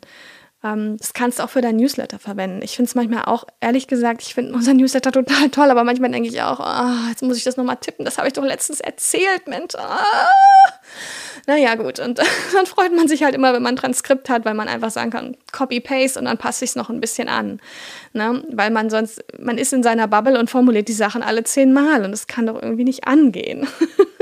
Ähm, 0.64 0.98
das 0.98 1.14
kannst 1.14 1.40
du 1.40 1.44
auch 1.44 1.50
für 1.50 1.62
dein 1.62 1.76
Newsletter 1.76 2.20
verwenden. 2.20 2.62
Ich 2.64 2.76
finde 2.76 2.90
es 2.90 2.96
manchmal 2.96 3.26
auch, 3.26 3.46
ehrlich 3.62 3.88
gesagt, 3.88 4.22
ich 4.24 4.34
finde 4.34 4.54
unser 4.54 4.74
Newsletter 4.74 5.12
total 5.12 5.50
toll, 5.50 5.70
aber 5.70 5.84
manchmal 5.84 6.12
denke 6.12 6.30
ich 6.30 6.42
auch, 6.42 6.60
oh, 6.60 7.10
jetzt 7.10 7.22
muss 7.22 7.38
ich 7.38 7.44
das 7.44 7.58
nochmal 7.58 7.78
tippen, 7.78 8.06
das 8.06 8.18
habe 8.18 8.28
ich 8.28 8.34
doch 8.34 8.44
letztens 8.44 8.80
erzählt, 8.80 9.48
Mensch. 9.48 9.76
Ah. 9.76 10.00
Naja, 11.46 11.76
gut. 11.76 12.00
Und 12.00 12.20
dann 12.54 12.66
freut 12.66 12.94
man 12.94 13.08
sich 13.08 13.24
halt 13.24 13.36
immer, 13.36 13.54
wenn 13.54 13.64
man 13.64 13.74
ein 13.76 13.78
Transkript 13.78 14.30
hat, 14.30 14.46
weil 14.46 14.54
man 14.54 14.68
einfach 14.68 14.92
sagen 14.92 15.12
kann, 15.12 15.38
Copy-Paste 15.52 16.20
und 16.20 16.26
dann 16.26 16.38
passt 16.38 16.60
sich 16.60 16.76
noch 16.76 16.90
ein 16.90 17.00
bisschen 17.00 17.30
an. 17.30 17.62
Ne? 18.14 18.44
Weil 18.52 18.72
man 18.72 18.90
sonst, 18.90 19.24
man 19.40 19.58
ist 19.58 19.74
in 19.74 19.84
seiner 19.84 20.08
Bubble 20.08 20.40
und 20.40 20.50
formuliert 20.50 20.90
die 20.90 20.94
Sachen 20.94 21.24
alle 21.24 21.44
zehnmal 21.44 22.04
und 22.04 22.12
das 22.12 22.28
kann 22.28 22.48
doch 22.48 22.62
irgendwie 22.62 22.84
nicht 22.84 23.08
angehen. 23.08 23.68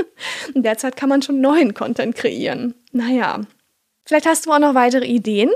in 0.54 0.62
der 0.62 0.76
kann 0.76 1.08
man 1.08 1.22
schon 1.22 1.40
neuen 1.40 1.74
Content 1.74 2.14
kreieren. 2.14 2.74
Naja. 2.92 3.40
Vielleicht 4.04 4.26
hast 4.26 4.46
du 4.46 4.52
auch 4.52 4.60
noch 4.60 4.74
weitere 4.74 5.04
Ideen 5.04 5.50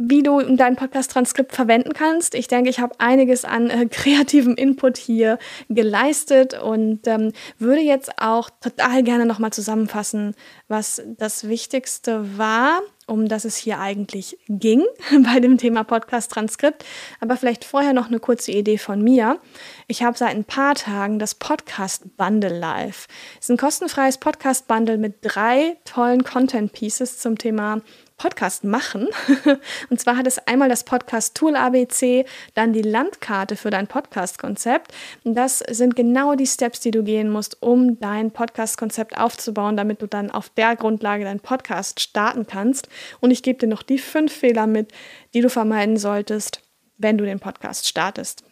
wie 0.00 0.22
du 0.22 0.40
dein 0.56 0.76
Podcast-Transkript 0.76 1.52
verwenden 1.52 1.92
kannst. 1.92 2.36
Ich 2.36 2.46
denke, 2.46 2.70
ich 2.70 2.78
habe 2.78 2.94
einiges 2.98 3.44
an 3.44 3.68
äh, 3.68 3.86
kreativem 3.90 4.54
Input 4.54 4.96
hier 4.96 5.38
geleistet 5.68 6.54
und 6.54 7.06
ähm, 7.08 7.32
würde 7.58 7.80
jetzt 7.80 8.20
auch 8.20 8.48
total 8.60 9.02
gerne 9.02 9.26
nochmal 9.26 9.52
zusammenfassen, 9.52 10.36
was 10.68 11.02
das 11.16 11.48
Wichtigste 11.48 12.38
war, 12.38 12.80
um 13.06 13.26
das 13.26 13.44
es 13.44 13.56
hier 13.56 13.80
eigentlich 13.80 14.38
ging 14.48 14.84
bei 15.24 15.40
dem 15.40 15.58
Thema 15.58 15.82
Podcast-Transkript. 15.82 16.84
Aber 17.20 17.36
vielleicht 17.36 17.64
vorher 17.64 17.92
noch 17.92 18.06
eine 18.06 18.20
kurze 18.20 18.52
Idee 18.52 18.78
von 18.78 19.02
mir. 19.02 19.40
Ich 19.88 20.04
habe 20.04 20.16
seit 20.16 20.36
ein 20.36 20.44
paar 20.44 20.76
Tagen 20.76 21.18
das 21.18 21.34
Podcast-Bundle 21.34 22.56
live. 22.56 23.08
Es 23.40 23.46
ist 23.46 23.50
ein 23.50 23.56
kostenfreies 23.56 24.18
Podcast-Bundle 24.18 24.98
mit 24.98 25.16
drei 25.22 25.76
tollen 25.84 26.22
Content-Pieces 26.22 27.18
zum 27.18 27.36
Thema 27.36 27.82
Podcast 28.18 28.64
machen. 28.64 29.08
Und 29.90 30.00
zwar 30.00 30.16
hat 30.16 30.26
es 30.26 30.38
einmal 30.46 30.68
das 30.68 30.84
Podcast 30.84 31.36
Tool 31.36 31.56
ABC, 31.56 32.26
dann 32.54 32.72
die 32.72 32.82
Landkarte 32.82 33.56
für 33.56 33.70
dein 33.70 33.86
Podcast-Konzept. 33.86 34.92
Das 35.24 35.60
sind 35.60 35.96
genau 35.96 36.34
die 36.34 36.46
Steps, 36.46 36.80
die 36.80 36.90
du 36.90 37.02
gehen 37.02 37.30
musst, 37.30 37.62
um 37.62 37.98
dein 38.00 38.32
Podcast-Konzept 38.32 39.16
aufzubauen, 39.16 39.76
damit 39.76 40.02
du 40.02 40.06
dann 40.06 40.30
auf 40.30 40.50
der 40.50 40.76
Grundlage 40.76 41.24
deinen 41.24 41.40
Podcast 41.40 42.00
starten 42.00 42.46
kannst. 42.46 42.88
Und 43.20 43.30
ich 43.30 43.42
gebe 43.42 43.58
dir 43.58 43.68
noch 43.68 43.82
die 43.82 43.98
fünf 43.98 44.32
Fehler 44.32 44.66
mit, 44.66 44.92
die 45.32 45.40
du 45.40 45.48
vermeiden 45.48 45.96
solltest, 45.96 46.60
wenn 46.98 47.16
du 47.16 47.24
den 47.24 47.40
Podcast 47.40 47.86
startest. 47.86 48.47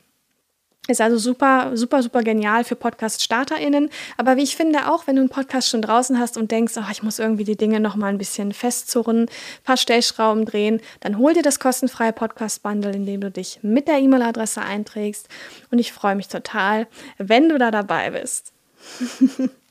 Ist 0.88 1.00
also 1.00 1.18
super, 1.18 1.72
super, 1.74 2.02
super 2.02 2.22
genial 2.22 2.64
für 2.64 2.76
Podcast-StarterInnen. 2.76 3.90
Aber 4.16 4.36
wie 4.36 4.42
ich 4.42 4.56
finde, 4.56 4.90
auch 4.90 5.06
wenn 5.06 5.16
du 5.16 5.22
einen 5.22 5.28
Podcast 5.28 5.68
schon 5.68 5.82
draußen 5.82 6.18
hast 6.18 6.36
und 6.36 6.50
denkst, 6.50 6.74
oh, 6.76 6.90
ich 6.90 7.02
muss 7.02 7.18
irgendwie 7.18 7.44
die 7.44 7.56
Dinge 7.56 7.80
noch 7.80 7.96
mal 7.96 8.08
ein 8.08 8.18
bisschen 8.18 8.52
festzurren, 8.52 9.22
ein 9.24 9.28
paar 9.64 9.76
Stellschrauben 9.76 10.44
drehen, 10.44 10.80
dann 11.00 11.18
hol 11.18 11.34
dir 11.34 11.42
das 11.42 11.58
kostenfreie 11.58 12.12
Podcast-Bundle, 12.12 12.92
indem 12.92 13.20
du 13.20 13.30
dich 13.30 13.58
mit 13.62 13.88
der 13.88 13.98
E-Mail-Adresse 13.98 14.62
einträgst. 14.62 15.28
Und 15.70 15.78
ich 15.78 15.92
freue 15.92 16.14
mich 16.14 16.28
total, 16.28 16.86
wenn 17.18 17.48
du 17.48 17.58
da 17.58 17.70
dabei 17.70 18.10
bist. 18.10 18.52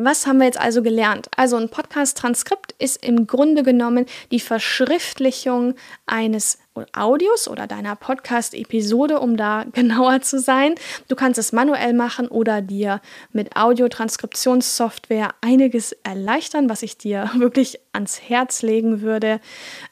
Was 0.00 0.28
haben 0.28 0.38
wir 0.38 0.44
jetzt 0.44 0.60
also 0.60 0.80
gelernt? 0.80 1.26
Also 1.36 1.56
ein 1.56 1.70
Podcast-Transkript 1.70 2.72
ist 2.78 3.04
im 3.04 3.26
Grunde 3.26 3.64
genommen 3.64 4.06
die 4.30 4.38
Verschriftlichung 4.38 5.74
eines 6.06 6.58
Audios 6.92 7.48
oder 7.48 7.66
deiner 7.66 7.96
Podcast-Episode, 7.96 9.18
um 9.18 9.36
da 9.36 9.64
genauer 9.72 10.20
zu 10.20 10.38
sein. 10.38 10.76
Du 11.08 11.16
kannst 11.16 11.36
es 11.36 11.50
manuell 11.50 11.94
machen 11.94 12.28
oder 12.28 12.62
dir 12.62 13.00
mit 13.32 13.56
Audiotranskriptionssoftware 13.56 15.34
einiges 15.40 15.90
erleichtern, 16.04 16.70
was 16.70 16.84
ich 16.84 16.96
dir 16.96 17.32
wirklich 17.36 17.80
ans 17.92 18.20
Herz 18.20 18.62
legen 18.62 19.00
würde, 19.00 19.40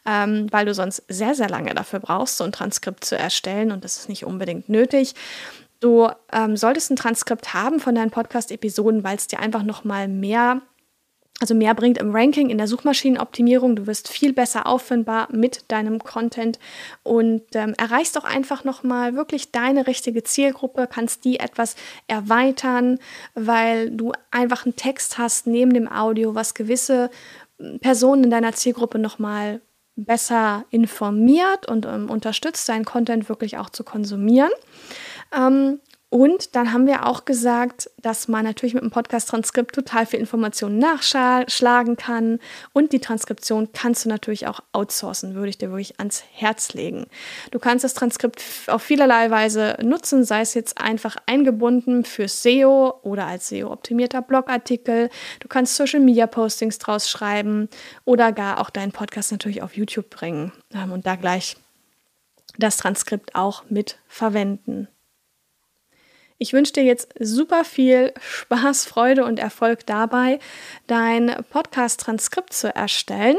ähm, 0.06 0.46
weil 0.52 0.66
du 0.66 0.72
sonst 0.72 1.02
sehr, 1.08 1.34
sehr 1.34 1.48
lange 1.48 1.74
dafür 1.74 1.98
brauchst, 1.98 2.36
so 2.36 2.44
ein 2.44 2.52
Transkript 2.52 3.04
zu 3.04 3.18
erstellen 3.18 3.72
und 3.72 3.82
das 3.82 3.96
ist 3.96 4.08
nicht 4.08 4.24
unbedingt 4.24 4.68
nötig. 4.68 5.16
Du 5.80 6.08
ähm, 6.32 6.56
solltest 6.56 6.90
ein 6.90 6.96
Transkript 6.96 7.54
haben 7.54 7.80
von 7.80 7.94
deinen 7.94 8.10
Podcast-Episoden, 8.10 9.04
weil 9.04 9.16
es 9.16 9.26
dir 9.26 9.40
einfach 9.40 9.62
noch 9.62 9.84
mal 9.84 10.08
mehr 10.08 10.62
also 11.40 11.54
mehr 11.54 11.74
bringt 11.74 11.98
im 11.98 12.14
Ranking, 12.14 12.48
in 12.48 12.58
der 12.58 12.66
Suchmaschinenoptimierung. 12.66 13.76
Du 13.76 13.86
wirst 13.86 14.08
viel 14.08 14.32
besser 14.32 14.66
auffindbar 14.66 15.28
mit 15.32 15.64
deinem 15.68 15.98
Content 16.02 16.58
und 17.02 17.42
ähm, 17.54 17.74
erreichst 17.76 18.16
auch 18.16 18.24
einfach 18.24 18.64
nochmal 18.64 19.16
wirklich 19.16 19.52
deine 19.52 19.86
richtige 19.86 20.22
Zielgruppe, 20.22 20.88
kannst 20.90 21.24
die 21.24 21.38
etwas 21.38 21.76
erweitern, 22.06 22.98
weil 23.34 23.90
du 23.90 24.12
einfach 24.30 24.64
einen 24.64 24.76
Text 24.76 25.18
hast 25.18 25.46
neben 25.46 25.74
dem 25.74 25.92
Audio, 25.92 26.34
was 26.34 26.54
gewisse 26.54 27.10
hm, 27.58 27.80
Personen 27.80 28.24
in 28.24 28.30
deiner 28.30 28.54
Zielgruppe 28.54 28.98
nochmal 28.98 29.60
besser 29.94 30.64
informiert 30.70 31.68
und 31.68 31.86
ähm, 31.86 32.10
unterstützt, 32.10 32.68
deinen 32.68 32.84
Content 32.84 33.28
wirklich 33.28 33.58
auch 33.58 33.70
zu 33.70 33.84
konsumieren. 33.84 34.50
Ähm, 35.32 35.80
und 36.08 36.54
dann 36.54 36.72
haben 36.72 36.86
wir 36.86 37.04
auch 37.04 37.24
gesagt, 37.24 37.90
dass 38.00 38.28
man 38.28 38.44
natürlich 38.44 38.74
mit 38.74 38.82
dem 38.82 38.92
Podcast-Transkript 38.92 39.74
total 39.74 40.06
viel 40.06 40.20
Informationen 40.20 40.78
nachschlagen 40.78 41.96
kann. 41.96 42.38
Und 42.72 42.92
die 42.92 43.00
Transkription 43.00 43.72
kannst 43.72 44.04
du 44.04 44.08
natürlich 44.08 44.46
auch 44.46 44.60
outsourcen, 44.72 45.34
würde 45.34 45.48
ich 45.48 45.58
dir 45.58 45.70
wirklich 45.70 45.98
ans 45.98 46.22
Herz 46.32 46.74
legen. 46.74 47.06
Du 47.50 47.58
kannst 47.58 47.84
das 47.84 47.94
Transkript 47.94 48.40
auf 48.68 48.82
vielerlei 48.82 49.30
Weise 49.32 49.76
nutzen, 49.82 50.24
sei 50.24 50.42
es 50.42 50.54
jetzt 50.54 50.80
einfach 50.80 51.16
eingebunden 51.26 52.04
für 52.04 52.28
SEO 52.28 53.00
oder 53.02 53.26
als 53.26 53.48
SEO-optimierter 53.48 54.22
Blogartikel. 54.22 55.10
Du 55.40 55.48
kannst 55.48 55.74
Social-Media-Postings 55.74 56.78
draus 56.78 57.10
schreiben 57.10 57.68
oder 58.04 58.30
gar 58.30 58.60
auch 58.60 58.70
deinen 58.70 58.92
Podcast 58.92 59.32
natürlich 59.32 59.60
auf 59.60 59.76
YouTube 59.76 60.08
bringen 60.08 60.52
ähm, 60.72 60.92
und 60.92 61.04
da 61.04 61.16
gleich 61.16 61.56
das 62.58 62.76
Transkript 62.76 63.34
auch 63.34 63.64
mit 63.68 63.98
verwenden. 64.06 64.88
Ich 66.38 66.52
wünsche 66.52 66.74
dir 66.74 66.84
jetzt 66.84 67.14
super 67.18 67.64
viel 67.64 68.12
Spaß, 68.20 68.84
Freude 68.84 69.24
und 69.24 69.38
Erfolg 69.38 69.86
dabei, 69.86 70.38
dein 70.86 71.34
Podcast-Transkript 71.50 72.52
zu 72.52 72.74
erstellen. 72.74 73.36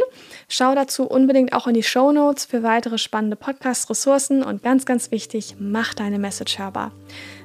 Schau 0.49 0.73
dazu 0.73 1.07
unbedingt 1.07 1.53
auch 1.53 1.67
in 1.67 1.75
die 1.75 1.83
Show 1.83 2.11
Notes 2.11 2.45
für 2.45 2.63
weitere 2.63 2.97
spannende 2.97 3.35
Podcast-Ressourcen 3.35 4.41
und 4.41 4.63
ganz, 4.63 4.87
ganz 4.87 5.11
wichtig, 5.11 5.57
mach 5.59 5.93
deine 5.93 6.17
Message 6.17 6.57
hörbar. 6.57 6.91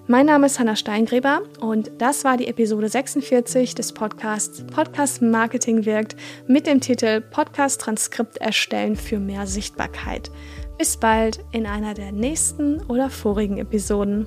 Mein 0.07 0.25
Name 0.25 0.47
ist 0.47 0.59
Hanna 0.59 0.75
Steingräber 0.75 1.43
und 1.61 1.93
das 1.99 2.25
war 2.25 2.39
die 2.39 2.49
Episode 2.49 2.89
46 2.89 3.75
des 3.75 3.93
Podcasts 3.93 4.65
Podcast 4.67 5.21
Marketing 5.21 5.85
wirkt 5.85 6.17
mit 6.47 6.67
dem 6.67 6.81
Titel 6.81 7.21
Podcast 7.21 7.83
Transkript 7.83 8.39
erstellen 8.39 8.97
für 8.97 9.21
mehr 9.21 9.47
Sichtbarkeit. 9.47 10.31
Bis 10.79 10.97
bald 10.97 11.41
in 11.53 11.67
einer 11.67 11.93
der 11.93 12.11
nächsten 12.11 12.81
oder 12.87 13.11
vorigen 13.11 13.59
Episoden. 13.59 14.27